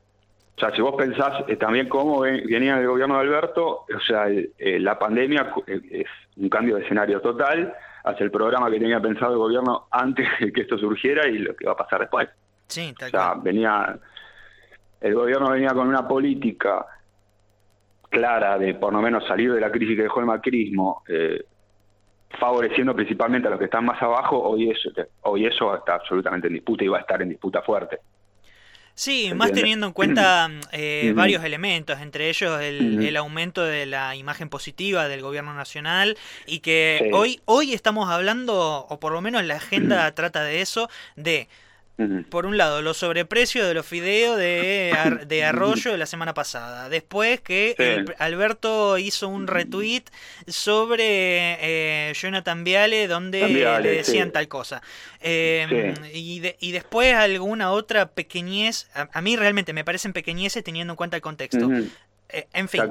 O 0.55 0.59
sea, 0.59 0.71
si 0.73 0.81
vos 0.81 0.95
pensás 0.95 1.43
eh, 1.49 1.57
también 1.57 1.89
cómo 1.89 2.21
venía 2.21 2.79
el 2.79 2.87
gobierno 2.87 3.15
de 3.15 3.21
Alberto, 3.21 3.85
o 3.93 3.99
sea, 4.07 4.27
eh, 4.29 4.79
la 4.79 4.97
pandemia 4.97 5.53
eh, 5.67 5.81
es 5.91 6.07
un 6.37 6.47
cambio 6.47 6.77
de 6.77 6.83
escenario 6.83 7.19
total 7.19 7.73
hacia 8.05 8.23
el 8.23 8.31
programa 8.31 8.71
que 8.71 8.79
tenía 8.79 9.01
pensado 9.01 9.33
el 9.33 9.39
gobierno 9.39 9.87
antes 9.91 10.25
de 10.39 10.53
que 10.53 10.61
esto 10.61 10.77
surgiera 10.77 11.27
y 11.27 11.39
lo 11.39 11.55
que 11.55 11.65
va 11.65 11.73
a 11.73 11.77
pasar 11.77 11.99
después. 12.01 12.29
Sí, 12.67 12.93
tal 12.97 13.07
o 13.07 13.11
sea, 13.11 13.33
venía, 13.33 13.99
el 15.01 15.13
gobierno 15.13 15.49
venía 15.49 15.73
con 15.73 15.89
una 15.89 16.07
política 16.07 16.85
clara 18.09 18.57
de 18.57 18.75
por 18.75 18.93
lo 18.93 19.01
menos 19.01 19.27
salir 19.27 19.51
de 19.51 19.59
la 19.59 19.69
crisis 19.69 19.97
que 19.97 20.03
dejó 20.03 20.21
el 20.21 20.25
macrismo, 20.25 21.03
favoreciendo 22.39 22.95
principalmente 22.95 23.49
a 23.49 23.51
los 23.51 23.59
que 23.59 23.65
están 23.65 23.85
más 23.85 24.01
abajo, 24.01 24.41
hoy 24.41 24.69
eso, 24.69 24.89
hoy 25.23 25.45
eso 25.45 25.75
está 25.75 25.95
absolutamente 25.95 26.47
en 26.47 26.53
disputa 26.53 26.85
y 26.85 26.87
va 26.87 26.99
a 26.99 27.01
estar 27.01 27.21
en 27.21 27.29
disputa 27.29 27.61
fuerte. 27.61 27.99
Sí, 28.95 29.33
más 29.35 29.51
teniendo 29.51 29.87
en 29.87 29.93
cuenta 29.93 30.49
eh, 30.71 31.11
varios 31.13 31.43
elementos, 31.43 31.99
entre 31.99 32.29
ellos 32.29 32.61
el, 32.61 33.17
aumento 33.17 33.63
de 33.63 33.85
la 33.85 34.15
imagen 34.15 34.47
positiva 34.49 35.09
del 35.09 35.21
gobierno 35.21 35.53
nacional 35.53 36.17
y 36.45 36.59
que 36.59 37.11
hoy, 37.13 37.41
hoy 37.43 37.73
estamos 37.73 38.09
hablando, 38.09 38.85
o 38.89 38.99
por 38.99 39.11
lo 39.11 39.21
menos 39.21 39.43
la 39.43 39.55
agenda 39.55 40.09
trata 40.15 40.43
de 40.43 40.61
eso, 40.61 40.89
de 41.17 41.49
por 42.29 42.45
un 42.45 42.57
lado, 42.57 42.81
los 42.81 42.97
sobreprecios 42.97 43.67
de 43.67 43.73
los 43.73 43.85
fideos 43.85 44.37
de, 44.37 44.93
de 45.27 45.43
Arroyo 45.45 45.91
de 45.91 45.97
la 45.97 46.05
semana 46.05 46.33
pasada. 46.33 46.89
Después 46.89 47.39
que 47.41 48.05
Alberto 48.19 48.97
hizo 48.97 49.29
un 49.29 49.47
retweet 49.47 50.03
sobre 50.47 51.57
eh, 51.61 52.13
Jonathan 52.13 52.63
Viale 52.63 53.07
donde 53.07 53.47
le 53.47 53.89
decían 53.89 54.31
tal 54.31 54.47
cosa. 54.47 54.81
Em, 55.21 55.93
y, 56.13 56.41
y, 56.59 56.71
después 56.71 57.13
alguna 57.13 57.71
otra 57.71 58.07
pequeñez. 58.11 58.89
A, 58.93 59.21
mí 59.21 59.35
realmente 59.37 59.73
me 59.73 59.83
parecen 59.83 60.13
pequeñeces 60.13 60.63
teniendo 60.63 60.93
en 60.93 60.97
cuenta 60.97 61.15
el 61.15 61.21
contexto. 61.21 61.69
Eh, 62.29 62.47
en 62.53 62.67
fin, 62.67 62.81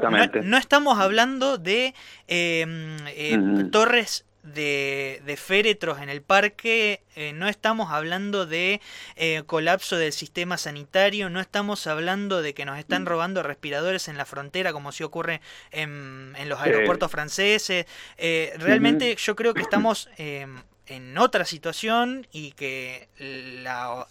no, 0.44 0.56
estamos 0.56 0.98
hablando 0.98 1.58
de 1.58 1.94
em, 2.28 2.96
eh, 3.08 3.38
torres 3.70 4.24
de, 4.44 5.22
de, 5.24 5.36
féretros 5.36 6.00
en 6.00 6.10
el 6.10 6.20
parque, 6.20 7.02
eh, 7.16 7.32
no 7.32 7.48
estamos 7.48 7.90
hablando 7.90 8.44
de 8.44 8.80
eh, 9.16 9.42
colapso 9.46 9.96
del 9.96 10.12
sistema 10.12 10.58
sanitario, 10.58 11.30
no 11.30 11.40
estamos 11.40 11.86
hablando 11.86 12.42
de 12.42 12.52
que 12.52 12.66
nos 12.66 12.78
están 12.78 13.02
mm. 13.02 13.06
robando 13.06 13.42
respiradores 13.42 14.06
en 14.08 14.18
la 14.18 14.26
frontera 14.26 14.72
como 14.72 14.92
si 14.92 15.02
ocurre 15.02 15.40
en, 15.70 16.34
en 16.36 16.48
los 16.50 16.60
aeropuertos 16.60 17.10
franceses. 17.10 17.86
Eh, 18.18 18.52
realmente 18.58 19.16
yo 19.16 19.34
creo 19.34 19.54
que 19.54 19.62
estamos 19.62 20.10
em, 20.18 20.62
en 20.86 21.16
otra 21.16 21.46
situación 21.46 22.26
y 22.30 22.52
que 22.52 23.08
la... 23.18 24.06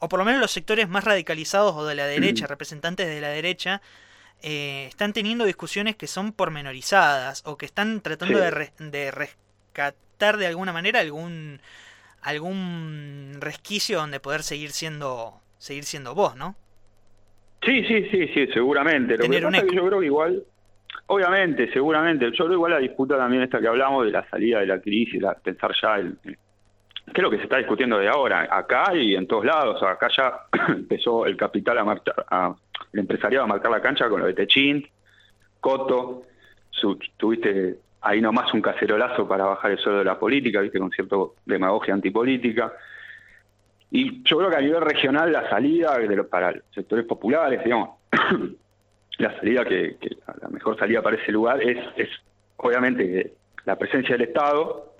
o 0.00 0.08
por 0.08 0.18
lo 0.18 0.24
menos 0.24 0.40
los 0.40 0.50
sectores 0.50 0.88
más 0.88 1.04
radicalizados 1.04 1.76
o 1.76 1.86
de 1.86 1.94
la 1.94 2.06
derecha, 2.06 2.48
representantes 2.48 3.06
de 3.06 3.20
la 3.20 3.28
derecha, 3.28 3.80
están 4.40 5.12
teniendo 5.12 5.44
discusiones 5.44 5.96
que 5.96 6.06
son 6.06 6.32
pormenorizadas 6.32 7.42
o 7.44 7.56
que 7.56 7.66
están 7.66 8.00
tratando 8.00 8.38
de, 8.38 8.72
de 8.78 9.10
rescatar 9.68 10.36
de 10.36 10.46
alguna 10.46 10.72
manera 10.72 11.00
algún 11.00 11.60
algún 12.22 13.36
resquicio 13.40 13.98
donde 13.98 14.20
poder 14.20 14.42
seguir 14.42 14.70
siendo 14.70 15.40
seguir 15.58 15.84
siendo 15.84 16.14
vos, 16.14 16.36
¿no? 16.36 16.56
Sí, 17.62 17.84
sí, 17.84 18.08
sí, 18.10 18.28
sí, 18.28 18.46
seguramente. 18.48 19.16
Lo 19.16 19.28
que 19.28 19.40
pasa 19.40 19.58
es 19.58 19.64
que 19.64 19.76
yo 19.76 19.86
creo 19.86 20.00
que 20.00 20.06
igual, 20.06 20.44
obviamente, 21.06 21.72
seguramente, 21.72 22.26
yo 22.32 22.44
creo 22.44 22.52
igual 22.54 22.72
la 22.72 22.78
disputa 22.78 23.16
también 23.16 23.42
esta 23.42 23.60
que 23.60 23.66
hablamos 23.66 24.04
de 24.06 24.12
la 24.12 24.28
salida 24.30 24.60
de 24.60 24.66
la 24.66 24.80
crisis, 24.80 25.20
la, 25.20 25.34
pensar 25.34 25.72
ya 25.80 25.96
el, 25.96 26.16
¿qué 26.22 26.36
es 27.12 27.22
lo 27.22 27.30
que 27.30 27.38
se 27.38 27.44
está 27.44 27.56
discutiendo 27.56 27.98
de 27.98 28.08
ahora? 28.08 28.48
Acá 28.50 28.94
y 28.94 29.16
en 29.16 29.26
todos 29.26 29.44
lados. 29.44 29.82
Acá 29.82 30.08
ya 30.16 30.40
empezó 30.68 31.26
el 31.26 31.36
capital 31.36 31.78
a 31.78 31.84
marchar, 31.84 32.26
a, 32.30 32.54
el 32.92 33.00
empresariado 33.00 33.44
a 33.44 33.48
marcar 33.48 33.72
la 33.72 33.82
cancha 33.82 34.08
con 34.08 34.20
lo 34.20 34.26
de 34.26 34.34
Techint, 34.34 34.86
Coto, 35.60 36.22
su, 36.70 36.96
tuviste 37.16 37.78
ahí 38.00 38.20
nomás 38.20 38.52
un 38.54 38.62
cacerolazo 38.62 39.26
para 39.26 39.44
bajar 39.44 39.72
el 39.72 39.78
suelo 39.78 39.98
de 39.98 40.04
la 40.04 40.18
política, 40.18 40.60
viste, 40.60 40.78
con 40.78 40.90
cierto 40.90 41.34
demagogia 41.44 41.94
antipolítica. 41.94 42.72
Y 43.90 44.22
yo 44.22 44.38
creo 44.38 44.50
que 44.50 44.56
a 44.56 44.60
nivel 44.60 44.82
regional 44.82 45.32
la 45.32 45.48
salida 45.48 45.96
de 45.98 46.24
para 46.24 46.52
los 46.52 46.62
sectores 46.74 47.06
populares, 47.06 47.62
digamos, 47.64 47.90
la 49.18 49.36
salida 49.36 49.64
que, 49.64 49.96
la 50.40 50.48
mejor 50.48 50.78
salida 50.78 51.02
para 51.02 51.16
ese 51.16 51.32
lugar 51.32 51.62
es, 51.62 51.78
es 51.96 52.08
obviamente 52.56 53.32
la 53.64 53.76
presencia 53.76 54.16
del 54.16 54.28
Estado 54.28 54.92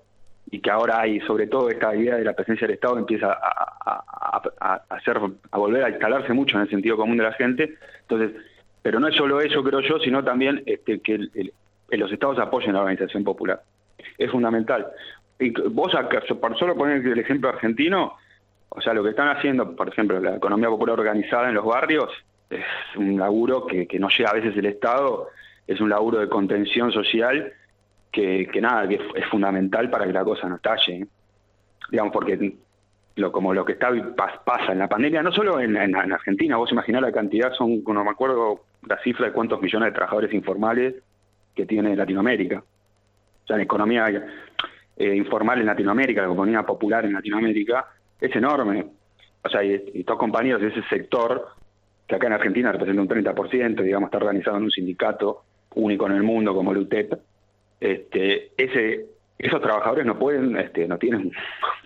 y 0.50 0.60
que 0.60 0.70
ahora 0.70 1.00
hay 1.00 1.20
sobre 1.20 1.46
todo 1.46 1.68
esta 1.68 1.94
idea 1.94 2.16
de 2.16 2.24
la 2.24 2.32
presencia 2.32 2.66
del 2.66 2.74
Estado 2.74 2.98
empieza 2.98 3.32
a, 3.32 4.42
a, 4.60 4.82
hacer 4.88 5.18
a 5.50 5.58
volver 5.58 5.84
a 5.84 5.90
instalarse 5.90 6.32
mucho 6.32 6.56
en 6.56 6.62
el 6.62 6.70
sentido 6.70 6.96
común 6.96 7.18
de 7.18 7.24
la 7.24 7.32
gente 7.32 7.74
entonces 8.00 8.32
pero 8.80 8.98
no 8.98 9.08
es 9.08 9.16
solo 9.16 9.40
eso 9.40 9.62
creo 9.62 9.80
yo 9.80 9.98
sino 9.98 10.24
también 10.24 10.62
este 10.64 11.00
que 11.00 11.14
el, 11.14 11.52
los 11.96 12.12
estados 12.12 12.38
apoyen 12.38 12.74
la 12.74 12.80
organización 12.80 13.24
popular. 13.24 13.62
Es 14.16 14.30
fundamental. 14.30 14.86
Y 15.38 15.50
vos, 15.50 15.94
acá, 15.94 16.22
solo 16.26 16.76
poner 16.76 17.06
el 17.06 17.18
ejemplo 17.18 17.48
argentino, 17.48 18.16
O 18.70 18.80
sea, 18.80 18.92
lo 18.92 19.02
que 19.02 19.10
están 19.10 19.28
haciendo, 19.28 19.74
por 19.74 19.88
ejemplo, 19.88 20.20
la 20.20 20.36
economía 20.36 20.68
popular 20.68 20.98
organizada 20.98 21.48
en 21.48 21.54
los 21.54 21.64
barrios, 21.64 22.10
es 22.50 22.64
un 22.96 23.18
laburo 23.18 23.66
que, 23.66 23.86
que 23.86 23.98
no 23.98 24.08
llega 24.08 24.30
a 24.30 24.34
veces 24.34 24.56
el 24.56 24.66
Estado, 24.66 25.28
es 25.66 25.80
un 25.80 25.88
laburo 25.88 26.18
de 26.18 26.28
contención 26.28 26.92
social 26.92 27.52
que, 28.10 28.48
que 28.52 28.60
nada, 28.60 28.88
que 28.88 29.00
es 29.14 29.26
fundamental 29.30 29.90
para 29.90 30.06
que 30.06 30.12
la 30.12 30.24
cosa 30.24 30.48
no 30.48 30.56
estalle. 30.56 30.96
¿eh? 30.96 31.06
Digamos, 31.90 32.12
porque 32.12 32.56
lo, 33.16 33.32
como 33.32 33.54
lo 33.54 33.64
que 33.64 33.72
está 33.72 33.90
pasa 34.16 34.72
en 34.72 34.78
la 34.78 34.88
pandemia, 34.88 35.22
no 35.22 35.32
solo 35.32 35.60
en, 35.60 35.76
en, 35.76 35.94
Argentina, 35.94 36.56
vos 36.56 36.72
imaginás 36.72 37.02
la 37.02 37.12
cantidad, 37.12 37.52
son, 37.52 37.82
no 37.84 38.04
me 38.04 38.10
acuerdo 38.10 38.64
la 38.86 38.98
cifra 39.02 39.26
de 39.26 39.32
cuántos 39.32 39.60
millones 39.60 39.88
de 39.88 39.92
trabajadores 39.92 40.32
informales 40.32 40.94
que 41.58 41.66
tiene 41.66 41.96
Latinoamérica. 41.96 42.60
O 42.60 43.46
sea, 43.48 43.56
la 43.56 43.64
economía 43.64 44.06
eh, 44.96 45.16
informal 45.16 45.58
en 45.58 45.66
Latinoamérica, 45.66 46.20
la 46.20 46.28
economía 46.28 46.62
popular 46.62 47.04
en 47.04 47.14
Latinoamérica, 47.14 47.84
es 48.20 48.36
enorme. 48.36 48.86
O 49.42 49.48
sea, 49.48 49.64
y, 49.64 49.90
y 49.92 50.04
compañeros 50.04 50.60
de 50.60 50.68
ese 50.68 50.82
sector, 50.84 51.48
que 52.06 52.14
acá 52.14 52.28
en 52.28 52.34
Argentina 52.34 52.70
representa 52.70 53.02
un 53.02 53.08
30%, 53.08 53.82
digamos, 53.82 54.06
está 54.06 54.18
organizado 54.18 54.56
en 54.58 54.62
un 54.62 54.70
sindicato 54.70 55.42
único 55.74 56.06
en 56.06 56.12
el 56.12 56.22
mundo 56.22 56.54
como 56.54 56.70
el 56.70 56.78
UTEP, 56.78 57.14
este, 57.80 58.52
ese, 58.56 59.06
esos 59.36 59.60
trabajadores 59.60 60.06
no 60.06 60.16
pueden, 60.16 60.56
este, 60.58 60.86
no 60.86 60.96
tienen 60.96 61.32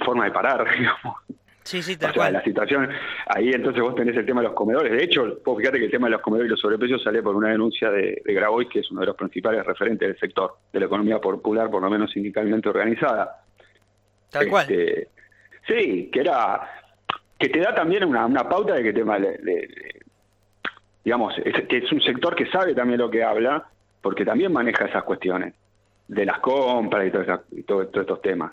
forma 0.04 0.26
de 0.26 0.32
parar, 0.32 0.66
digamos. 0.78 1.16
Sí, 1.64 1.80
sí, 1.80 1.96
tal 1.96 2.10
o 2.10 2.14
sea, 2.14 2.30
la 2.30 2.42
situación, 2.42 2.88
ahí 3.26 3.50
entonces 3.50 3.82
vos 3.82 3.94
tenés 3.94 4.16
el 4.16 4.26
tema 4.26 4.40
de 4.40 4.48
los 4.48 4.56
comedores. 4.56 4.92
De 4.92 5.04
hecho, 5.04 5.38
vos 5.44 5.58
fíjate 5.58 5.78
que 5.78 5.84
el 5.84 5.90
tema 5.90 6.08
de 6.08 6.12
los 6.12 6.20
comedores 6.20 6.48
y 6.48 6.50
los 6.50 6.60
sobreprecios 6.60 7.02
sale 7.02 7.22
por 7.22 7.36
una 7.36 7.50
denuncia 7.50 7.90
de, 7.90 8.20
de 8.24 8.34
Grabois, 8.34 8.68
que 8.68 8.80
es 8.80 8.90
uno 8.90 9.00
de 9.00 9.06
los 9.06 9.16
principales 9.16 9.64
referentes 9.64 10.08
del 10.08 10.18
sector, 10.18 10.56
de 10.72 10.80
la 10.80 10.86
economía 10.86 11.20
popular, 11.20 11.70
por 11.70 11.82
lo 11.82 11.88
menos 11.88 12.10
sindicalmente 12.10 12.68
organizada. 12.68 13.44
Tal 14.30 14.48
cual. 14.48 14.66
Este, 14.68 15.08
sí, 15.68 16.10
que 16.12 16.20
era 16.20 16.68
que 17.38 17.48
te 17.48 17.60
da 17.60 17.74
también 17.74 18.04
una, 18.04 18.26
una 18.26 18.48
pauta 18.48 18.74
de 18.74 18.82
que 18.84 18.92
tema 18.92 19.18
le, 19.18 19.36
le, 19.38 19.68
digamos, 21.04 21.34
es, 21.44 21.66
que 21.66 21.78
es 21.78 21.92
un 21.92 22.00
sector 22.00 22.34
que 22.34 22.46
sabe 22.46 22.74
también 22.74 23.00
lo 23.00 23.10
que 23.10 23.22
habla, 23.22 23.66
porque 24.00 24.24
también 24.24 24.52
maneja 24.52 24.84
esas 24.86 25.02
cuestiones 25.04 25.54
de 26.08 26.24
las 26.24 26.38
compras 26.40 27.06
y, 27.06 27.10
todo 27.10 27.22
esa, 27.22 27.42
y 27.50 27.62
todo, 27.62 27.86
todos 27.88 28.02
estos 28.02 28.22
temas. 28.22 28.52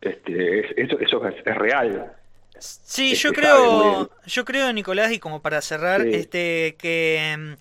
Este, 0.00 0.60
es, 0.60 0.66
eso, 0.76 0.98
eso 1.00 1.26
es, 1.26 1.34
es 1.44 1.56
real. 1.56 2.12
Sí, 2.60 3.14
yo 3.14 3.32
creo, 3.32 4.10
yo 4.26 4.44
creo, 4.44 4.72
Nicolás, 4.72 5.12
y 5.12 5.18
como 5.18 5.40
para 5.42 5.60
cerrar, 5.62 6.02
sí. 6.02 6.10
este, 6.12 6.76
que 6.78 7.56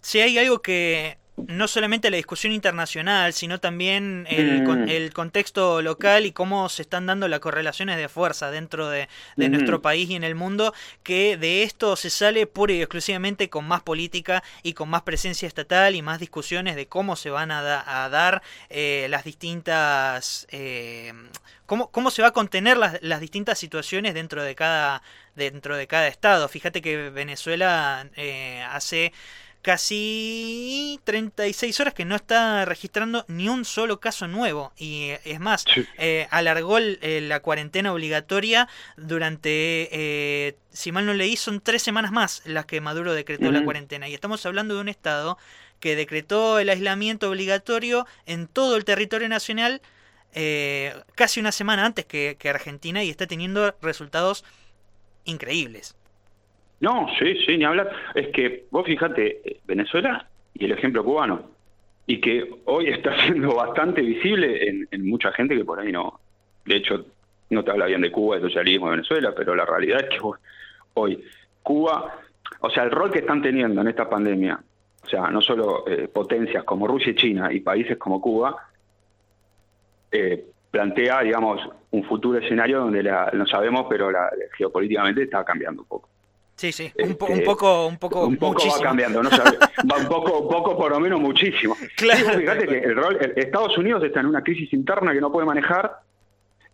si 0.00 0.20
hay 0.20 0.38
algo 0.38 0.62
que 0.62 1.18
no 1.36 1.66
solamente 1.66 2.10
la 2.10 2.16
discusión 2.16 2.52
internacional, 2.52 3.32
sino 3.32 3.58
también 3.58 4.26
el, 4.30 4.62
mm. 4.62 4.88
el, 4.88 5.12
contexto 5.12 5.82
local 5.82 6.26
y 6.26 6.32
cómo 6.32 6.68
se 6.68 6.82
están 6.82 7.06
dando 7.06 7.26
las 7.26 7.40
correlaciones 7.40 7.96
de 7.96 8.08
fuerza 8.08 8.50
dentro 8.50 8.88
de, 8.88 9.08
de 9.36 9.48
mm. 9.48 9.52
nuestro 9.52 9.82
país 9.82 10.08
y 10.10 10.14
en 10.14 10.22
el 10.22 10.36
mundo, 10.36 10.72
que 11.02 11.36
de 11.36 11.64
esto 11.64 11.96
se 11.96 12.10
sale 12.10 12.46
pura 12.46 12.72
y 12.72 12.80
exclusivamente 12.82 13.50
con 13.50 13.66
más 13.66 13.82
política 13.82 14.44
y 14.62 14.74
con 14.74 14.88
más 14.88 15.02
presencia 15.02 15.48
estatal 15.48 15.96
y 15.96 16.02
más 16.02 16.20
discusiones 16.20 16.76
de 16.76 16.86
cómo 16.86 17.16
se 17.16 17.30
van 17.30 17.50
a, 17.50 17.62
da, 17.62 18.04
a 18.04 18.08
dar 18.08 18.42
eh, 18.70 19.06
las 19.10 19.24
distintas... 19.24 20.46
Eh, 20.50 21.12
cómo, 21.66 21.90
cómo 21.90 22.10
se 22.10 22.22
va 22.22 22.28
a 22.28 22.32
contener 22.32 22.76
las, 22.76 23.02
las 23.02 23.20
distintas 23.20 23.58
situaciones 23.58 24.14
dentro 24.14 24.42
de 24.42 24.54
cada 24.54 25.02
dentro 25.34 25.76
de 25.76 25.86
cada 25.86 26.08
estado. 26.08 26.48
Fíjate 26.48 26.80
que 26.80 27.10
Venezuela 27.10 28.06
eh, 28.16 28.64
hace 28.70 29.12
casi 29.64 31.00
36 31.04 31.80
horas 31.80 31.94
que 31.94 32.04
no 32.04 32.14
está 32.14 32.66
registrando 32.66 33.24
ni 33.28 33.48
un 33.48 33.64
solo 33.64 33.98
caso 33.98 34.28
nuevo. 34.28 34.72
Y 34.76 35.12
es 35.24 35.40
más, 35.40 35.64
sí. 35.74 35.86
eh, 35.96 36.28
alargó 36.30 36.76
el, 36.76 36.98
eh, 37.00 37.22
la 37.22 37.40
cuarentena 37.40 37.92
obligatoria 37.92 38.68
durante, 38.98 39.88
eh, 39.90 40.56
si 40.70 40.92
mal 40.92 41.06
no 41.06 41.14
leí, 41.14 41.36
son 41.36 41.62
tres 41.62 41.82
semanas 41.82 42.12
más 42.12 42.42
las 42.44 42.66
que 42.66 42.82
Maduro 42.82 43.14
decretó 43.14 43.46
uh 43.46 43.48
-huh. 43.48 43.52
la 43.52 43.64
cuarentena. 43.64 44.06
Y 44.06 44.14
estamos 44.14 44.44
hablando 44.44 44.74
de 44.74 44.82
un 44.82 44.90
Estado 44.90 45.38
que 45.80 45.96
decretó 45.96 46.58
el 46.58 46.68
aislamiento 46.68 47.30
obligatorio 47.30 48.06
en 48.26 48.46
todo 48.46 48.76
el 48.76 48.84
territorio 48.84 49.30
nacional 49.30 49.80
eh, 50.34 50.94
casi 51.14 51.40
una 51.40 51.52
semana 51.52 51.86
antes 51.86 52.04
que, 52.04 52.36
que 52.38 52.50
Argentina 52.50 53.02
y 53.02 53.08
está 53.08 53.26
teniendo 53.26 53.74
resultados 53.80 54.44
increíbles. 55.24 55.96
No, 56.84 57.06
sí, 57.18 57.34
sí, 57.46 57.56
ni 57.56 57.64
hablar. 57.64 57.90
Es 58.14 58.28
que 58.28 58.66
vos 58.70 58.84
fíjate, 58.84 59.40
Venezuela 59.64 60.28
y 60.52 60.66
el 60.66 60.72
ejemplo 60.72 61.02
cubano, 61.02 61.50
y 62.06 62.20
que 62.20 62.46
hoy 62.66 62.88
está 62.88 63.18
siendo 63.24 63.54
bastante 63.54 64.02
visible 64.02 64.68
en, 64.90 65.08
mucha 65.08 65.32
gente 65.32 65.56
que 65.56 65.64
por 65.64 65.80
ahí 65.80 65.90
no. 65.90 66.20
De 66.66 66.76
hecho, 66.76 67.06
no 67.48 67.64
te 67.64 67.70
habla 67.70 67.86
bien 67.86 68.02
de 68.02 68.12
Cuba, 68.12 68.36
de 68.36 68.42
socialismo 68.42 68.86
de 68.86 68.96
Venezuela, 68.96 69.32
pero 69.34 69.54
la 69.54 69.64
realidad 69.64 70.00
es 70.02 70.10
que 70.10 70.18
hoy 70.92 71.24
Cuba, 71.62 72.18
o 72.60 72.68
sea, 72.68 72.82
el 72.82 72.90
rol 72.90 73.10
que 73.10 73.20
están 73.20 73.40
teniendo 73.40 73.80
en 73.80 73.88
esta 73.88 74.06
pandemia, 74.10 74.60
o 75.02 75.06
sea, 75.06 75.30
no 75.30 75.40
solo 75.40 75.88
eh, 75.88 76.08
potencias 76.08 76.64
como 76.64 76.86
Rusia 76.86 77.12
y 77.12 77.14
China 77.14 77.50
y 77.50 77.60
países 77.60 77.96
como 77.96 78.20
Cuba, 78.20 78.56
eh, 80.12 80.44
plantea, 80.70 81.22
digamos, 81.22 81.66
un 81.92 82.04
futuro 82.04 82.38
escenario 82.38 82.80
donde 82.80 83.02
la, 83.02 83.30
no 83.32 83.46
sabemos, 83.46 83.86
pero 83.88 84.10
la, 84.10 84.30
geopolíticamente 84.58 85.22
está 85.22 85.42
cambiando 85.46 85.80
un 85.80 85.88
poco. 85.88 86.13
Sí, 86.56 86.70
sí, 86.70 86.92
un, 87.02 87.16
po 87.16 87.26
un, 87.26 87.42
poco, 87.42 87.86
un 87.88 87.98
poco, 87.98 88.26
un 88.26 88.36
poco 88.36 88.62
va 88.68 88.80
cambiando, 88.80 89.20
no 89.20 89.28
sabe, 89.28 89.58
va 89.90 89.96
un 89.96 90.06
poco, 90.06 90.38
un 90.38 90.48
poco 90.48 90.76
por 90.76 90.92
lo 90.92 91.00
menos 91.00 91.20
muchísimo. 91.20 91.76
Claro. 91.96 92.32
Sí, 92.32 92.38
fíjate 92.38 92.66
que 92.66 92.78
el 92.78 92.94
rol, 92.94 93.18
el, 93.20 93.32
Estados 93.36 93.76
Unidos 93.76 94.04
está 94.04 94.20
en 94.20 94.26
una 94.26 94.42
crisis 94.42 94.72
interna 94.72 95.12
que 95.12 95.20
no 95.20 95.32
puede 95.32 95.46
manejar. 95.46 95.98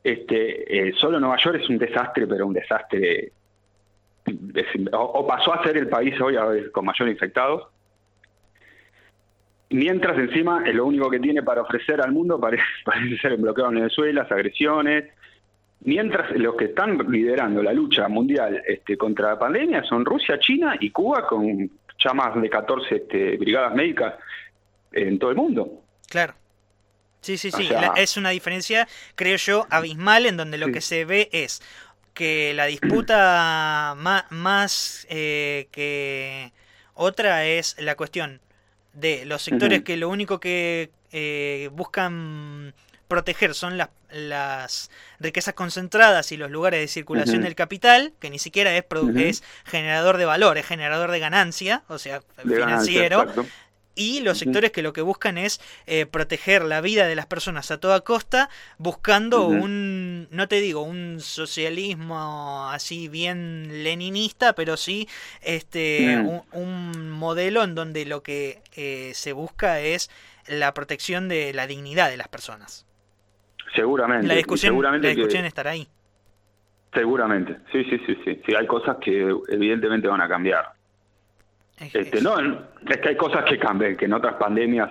Este, 0.04 0.88
eh, 0.88 0.92
solo 0.98 1.18
Nueva 1.18 1.36
York 1.42 1.60
es 1.62 1.68
un 1.68 1.78
desastre, 1.78 2.26
pero 2.26 2.46
un 2.46 2.52
desastre. 2.52 3.32
O, 4.92 4.98
o 4.98 5.26
pasó 5.26 5.54
a 5.54 5.62
ser 5.62 5.78
el 5.78 5.88
país 5.88 6.20
hoy 6.20 6.36
a 6.36 6.44
ver, 6.44 6.70
con 6.72 6.84
mayor 6.84 7.08
infectados. 7.08 7.68
Mientras 9.70 10.18
encima 10.18 10.60
lo 10.72 10.84
único 10.84 11.08
que 11.08 11.20
tiene 11.20 11.42
para 11.42 11.62
ofrecer 11.62 12.00
al 12.00 12.12
mundo 12.12 12.38
parece, 12.38 12.64
parece 12.84 13.16
ser 13.18 13.32
el 13.32 13.40
bloqueo 13.40 13.68
en 13.68 13.76
Venezuela, 13.76 14.22
las 14.22 14.32
agresiones, 14.32 15.06
Mientras 15.82 16.30
los 16.36 16.56
que 16.56 16.66
están 16.66 16.98
liderando 17.10 17.62
la 17.62 17.72
lucha 17.72 18.06
mundial 18.08 18.62
este, 18.66 18.98
contra 18.98 19.30
la 19.30 19.38
pandemia 19.38 19.82
son 19.84 20.04
Rusia, 20.04 20.38
China 20.38 20.76
y 20.78 20.90
Cuba 20.90 21.26
con 21.26 21.70
ya 21.98 22.12
más 22.12 22.40
de 22.40 22.50
14 22.50 22.96
este, 22.96 23.36
brigadas 23.36 23.74
médicas 23.74 24.14
en 24.92 25.18
todo 25.18 25.30
el 25.30 25.36
mundo. 25.36 25.82
Claro. 26.08 26.34
Sí, 27.20 27.36
sí, 27.36 27.50
sí. 27.50 27.64
O 27.64 27.68
sea, 27.68 27.80
la, 27.80 27.92
es 27.96 28.16
una 28.16 28.30
diferencia, 28.30 28.88
creo 29.14 29.36
yo, 29.36 29.66
abismal 29.70 30.26
en 30.26 30.36
donde 30.36 30.58
lo 30.58 30.66
sí. 30.66 30.72
que 30.72 30.80
se 30.80 31.04
ve 31.04 31.28
es 31.32 31.62
que 32.14 32.52
la 32.54 32.66
disputa 32.66 33.94
más, 33.98 34.24
más 34.30 35.06
eh, 35.10 35.68
que 35.70 36.52
otra 36.94 37.46
es 37.46 37.76
la 37.80 37.94
cuestión 37.94 38.40
de 38.92 39.24
los 39.24 39.42
sectores 39.42 39.78
uh 39.78 39.82
-huh. 39.82 39.84
que 39.84 39.96
lo 39.96 40.08
único 40.08 40.40
que 40.40 40.90
eh, 41.12 41.68
buscan 41.72 42.74
proteger 43.10 43.54
son 43.54 43.76
las, 43.76 43.90
las 44.10 44.90
riquezas 45.18 45.52
concentradas 45.52 46.32
y 46.32 46.38
los 46.38 46.50
lugares 46.50 46.80
de 46.80 46.88
circulación 46.88 47.38
uh 47.38 47.40
-huh. 47.40 47.44
del 47.44 47.54
capital, 47.54 48.14
que 48.20 48.30
ni 48.30 48.38
siquiera 48.38 48.74
es, 48.74 48.84
uh 48.90 48.94
-huh. 48.94 49.20
es 49.20 49.42
generador 49.66 50.16
de 50.16 50.24
valor, 50.24 50.56
es 50.56 50.66
generador 50.66 51.10
de 51.10 51.18
ganancia, 51.18 51.82
o 51.88 51.98
sea, 51.98 52.22
de 52.42 52.54
financiero. 52.56 53.18
Ganancia, 53.18 53.44
y 53.96 54.20
los 54.20 54.38
sectores 54.38 54.70
que 54.70 54.82
lo 54.82 54.92
que 54.92 55.02
buscan 55.02 55.36
es 55.36 55.60
eh, 55.86 56.06
proteger 56.06 56.62
la 56.64 56.80
vida 56.80 57.06
de 57.06 57.16
las 57.16 57.26
personas 57.26 57.70
a 57.70 57.78
toda 57.78 58.00
costa, 58.00 58.48
buscando 58.78 59.46
uh 59.46 59.52
-huh. 59.52 59.62
un, 59.62 60.28
no 60.30 60.48
te 60.48 60.60
digo, 60.60 60.80
un 60.82 61.20
socialismo 61.20 62.70
así 62.70 63.08
bien 63.08 63.82
leninista, 63.84 64.54
pero 64.54 64.76
sí 64.76 65.08
este 65.42 66.16
uh 66.16 66.22
-huh. 66.22 66.44
un, 66.52 66.96
un, 66.96 67.10
modelo 67.10 67.62
en 67.62 67.74
donde 67.74 68.06
lo 68.06 68.22
que 68.22 68.62
eh, 68.74 69.12
se 69.14 69.32
busca 69.32 69.80
es 69.80 70.08
la 70.46 70.72
protección 70.72 71.28
de 71.28 71.52
la 71.52 71.66
dignidad 71.66 72.08
de 72.08 72.16
las 72.16 72.28
personas. 72.28 72.86
Seguramente. 73.74 74.26
La 74.26 74.34
discusión, 74.34 74.72
seguramente 74.72 75.08
la 75.08 75.14
discusión 75.14 75.42
que... 75.42 75.48
estará 75.48 75.70
ahí. 75.70 75.86
Seguramente, 76.92 77.56
sí, 77.70 77.84
sí, 77.84 77.98
sí, 78.04 78.16
sí. 78.24 78.42
Sí, 78.44 78.54
hay 78.54 78.66
cosas 78.66 78.96
que 78.96 79.32
evidentemente 79.48 80.08
van 80.08 80.20
a 80.20 80.28
cambiar. 80.28 80.72
Es, 81.78 81.94
este, 81.94 82.18
es... 82.18 82.22
No, 82.22 82.36
es 82.40 82.96
que 83.00 83.08
hay 83.10 83.16
cosas 83.16 83.44
que 83.44 83.58
cambian, 83.58 83.96
que 83.96 84.06
en 84.06 84.12
otras 84.12 84.34
pandemias 84.34 84.90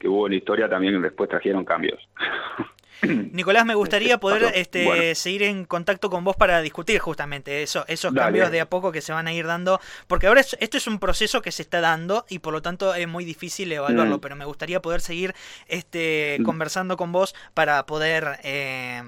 que 0.00 0.08
hubo 0.08 0.26
en 0.26 0.32
la 0.32 0.36
historia 0.36 0.68
también 0.68 1.00
después 1.00 1.30
trajeron 1.30 1.64
cambios. 1.64 1.98
Nicolás, 3.32 3.66
me 3.66 3.74
gustaría 3.74 4.18
poder 4.18 4.52
este, 4.54 4.84
bueno. 4.84 5.14
seguir 5.14 5.42
en 5.42 5.64
contacto 5.64 6.08
con 6.08 6.24
vos 6.24 6.36
para 6.36 6.60
discutir 6.60 7.00
justamente 7.00 7.62
eso, 7.62 7.84
esos 7.88 8.14
Dale. 8.14 8.26
cambios 8.26 8.50
de 8.50 8.60
a 8.60 8.70
poco 8.70 8.92
que 8.92 9.00
se 9.00 9.12
van 9.12 9.26
a 9.26 9.32
ir 9.32 9.46
dando, 9.46 9.80
porque 10.06 10.28
ahora 10.28 10.40
es, 10.40 10.56
esto 10.60 10.76
es 10.76 10.86
un 10.86 10.98
proceso 10.98 11.42
que 11.42 11.50
se 11.50 11.62
está 11.62 11.80
dando 11.80 12.24
y 12.28 12.38
por 12.38 12.52
lo 12.52 12.62
tanto 12.62 12.94
es 12.94 13.08
muy 13.08 13.24
difícil 13.24 13.72
evaluarlo, 13.72 14.18
mm. 14.18 14.20
pero 14.20 14.36
me 14.36 14.44
gustaría 14.44 14.80
poder 14.80 15.00
seguir 15.00 15.34
este, 15.66 16.36
mm. 16.40 16.44
conversando 16.44 16.96
con 16.96 17.10
vos 17.10 17.34
para 17.54 17.84
poder 17.86 18.38
eh, 18.44 19.02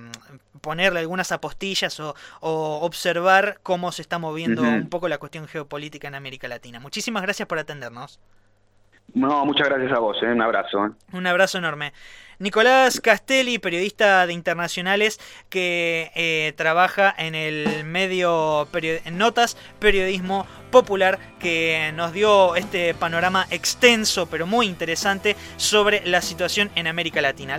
ponerle 0.61 1.01
algunas 1.01 1.31
apostillas 1.31 2.01
o, 2.01 2.15
o, 2.41 2.81
observar 2.81 3.61
cómo 3.63 3.93
se 3.93 4.03
está 4.03 4.19
moviendo 4.19 4.63
un 4.63 4.89
poco 4.89 5.09
la 5.09 5.19
cuestión 5.19 5.47
geopolítica 5.47 6.09
en 6.09 6.15
América 6.15 6.49
Latina. 6.49 6.81
Muchísimas 6.81 7.23
gracias 7.23 7.47
por 7.47 7.59
atendernos. 7.59 8.19
No, 9.13 9.45
muchas 9.45 9.69
gracias 9.69 9.93
a 9.93 9.99
vos, 9.99 10.17
¿eh? 10.23 10.27
un 10.27 10.43
abrazo. 10.43 10.87
¿eh? 10.87 10.91
Un 11.13 11.27
abrazo 11.27 11.59
enorme. 11.59 11.93
Nicolás 12.39 13.01
Castelli, 13.01 13.59
periodista 13.59 14.27
de 14.27 14.33
internacionales 14.33 15.21
que 15.49 16.11
eh, 16.15 16.53
trabaja 16.57 17.15
en 17.17 17.35
el 17.35 17.85
medio 17.85 18.69
en 18.75 19.19
Notas, 19.19 19.57
periodismo 19.79 20.47
popular, 20.71 21.19
que 21.39 21.93
nos 21.95 22.13
dio 22.13 22.57
este 22.57 22.95
panorama 22.95 23.47
extenso 23.51 24.27
pero 24.27 24.47
muy 24.47 24.67
interesante 24.67 25.37
sobre 25.57 26.05
la 26.07 26.21
situación 26.21 26.71
en 26.75 26.87
América 26.87 27.21
Latina. 27.23 27.57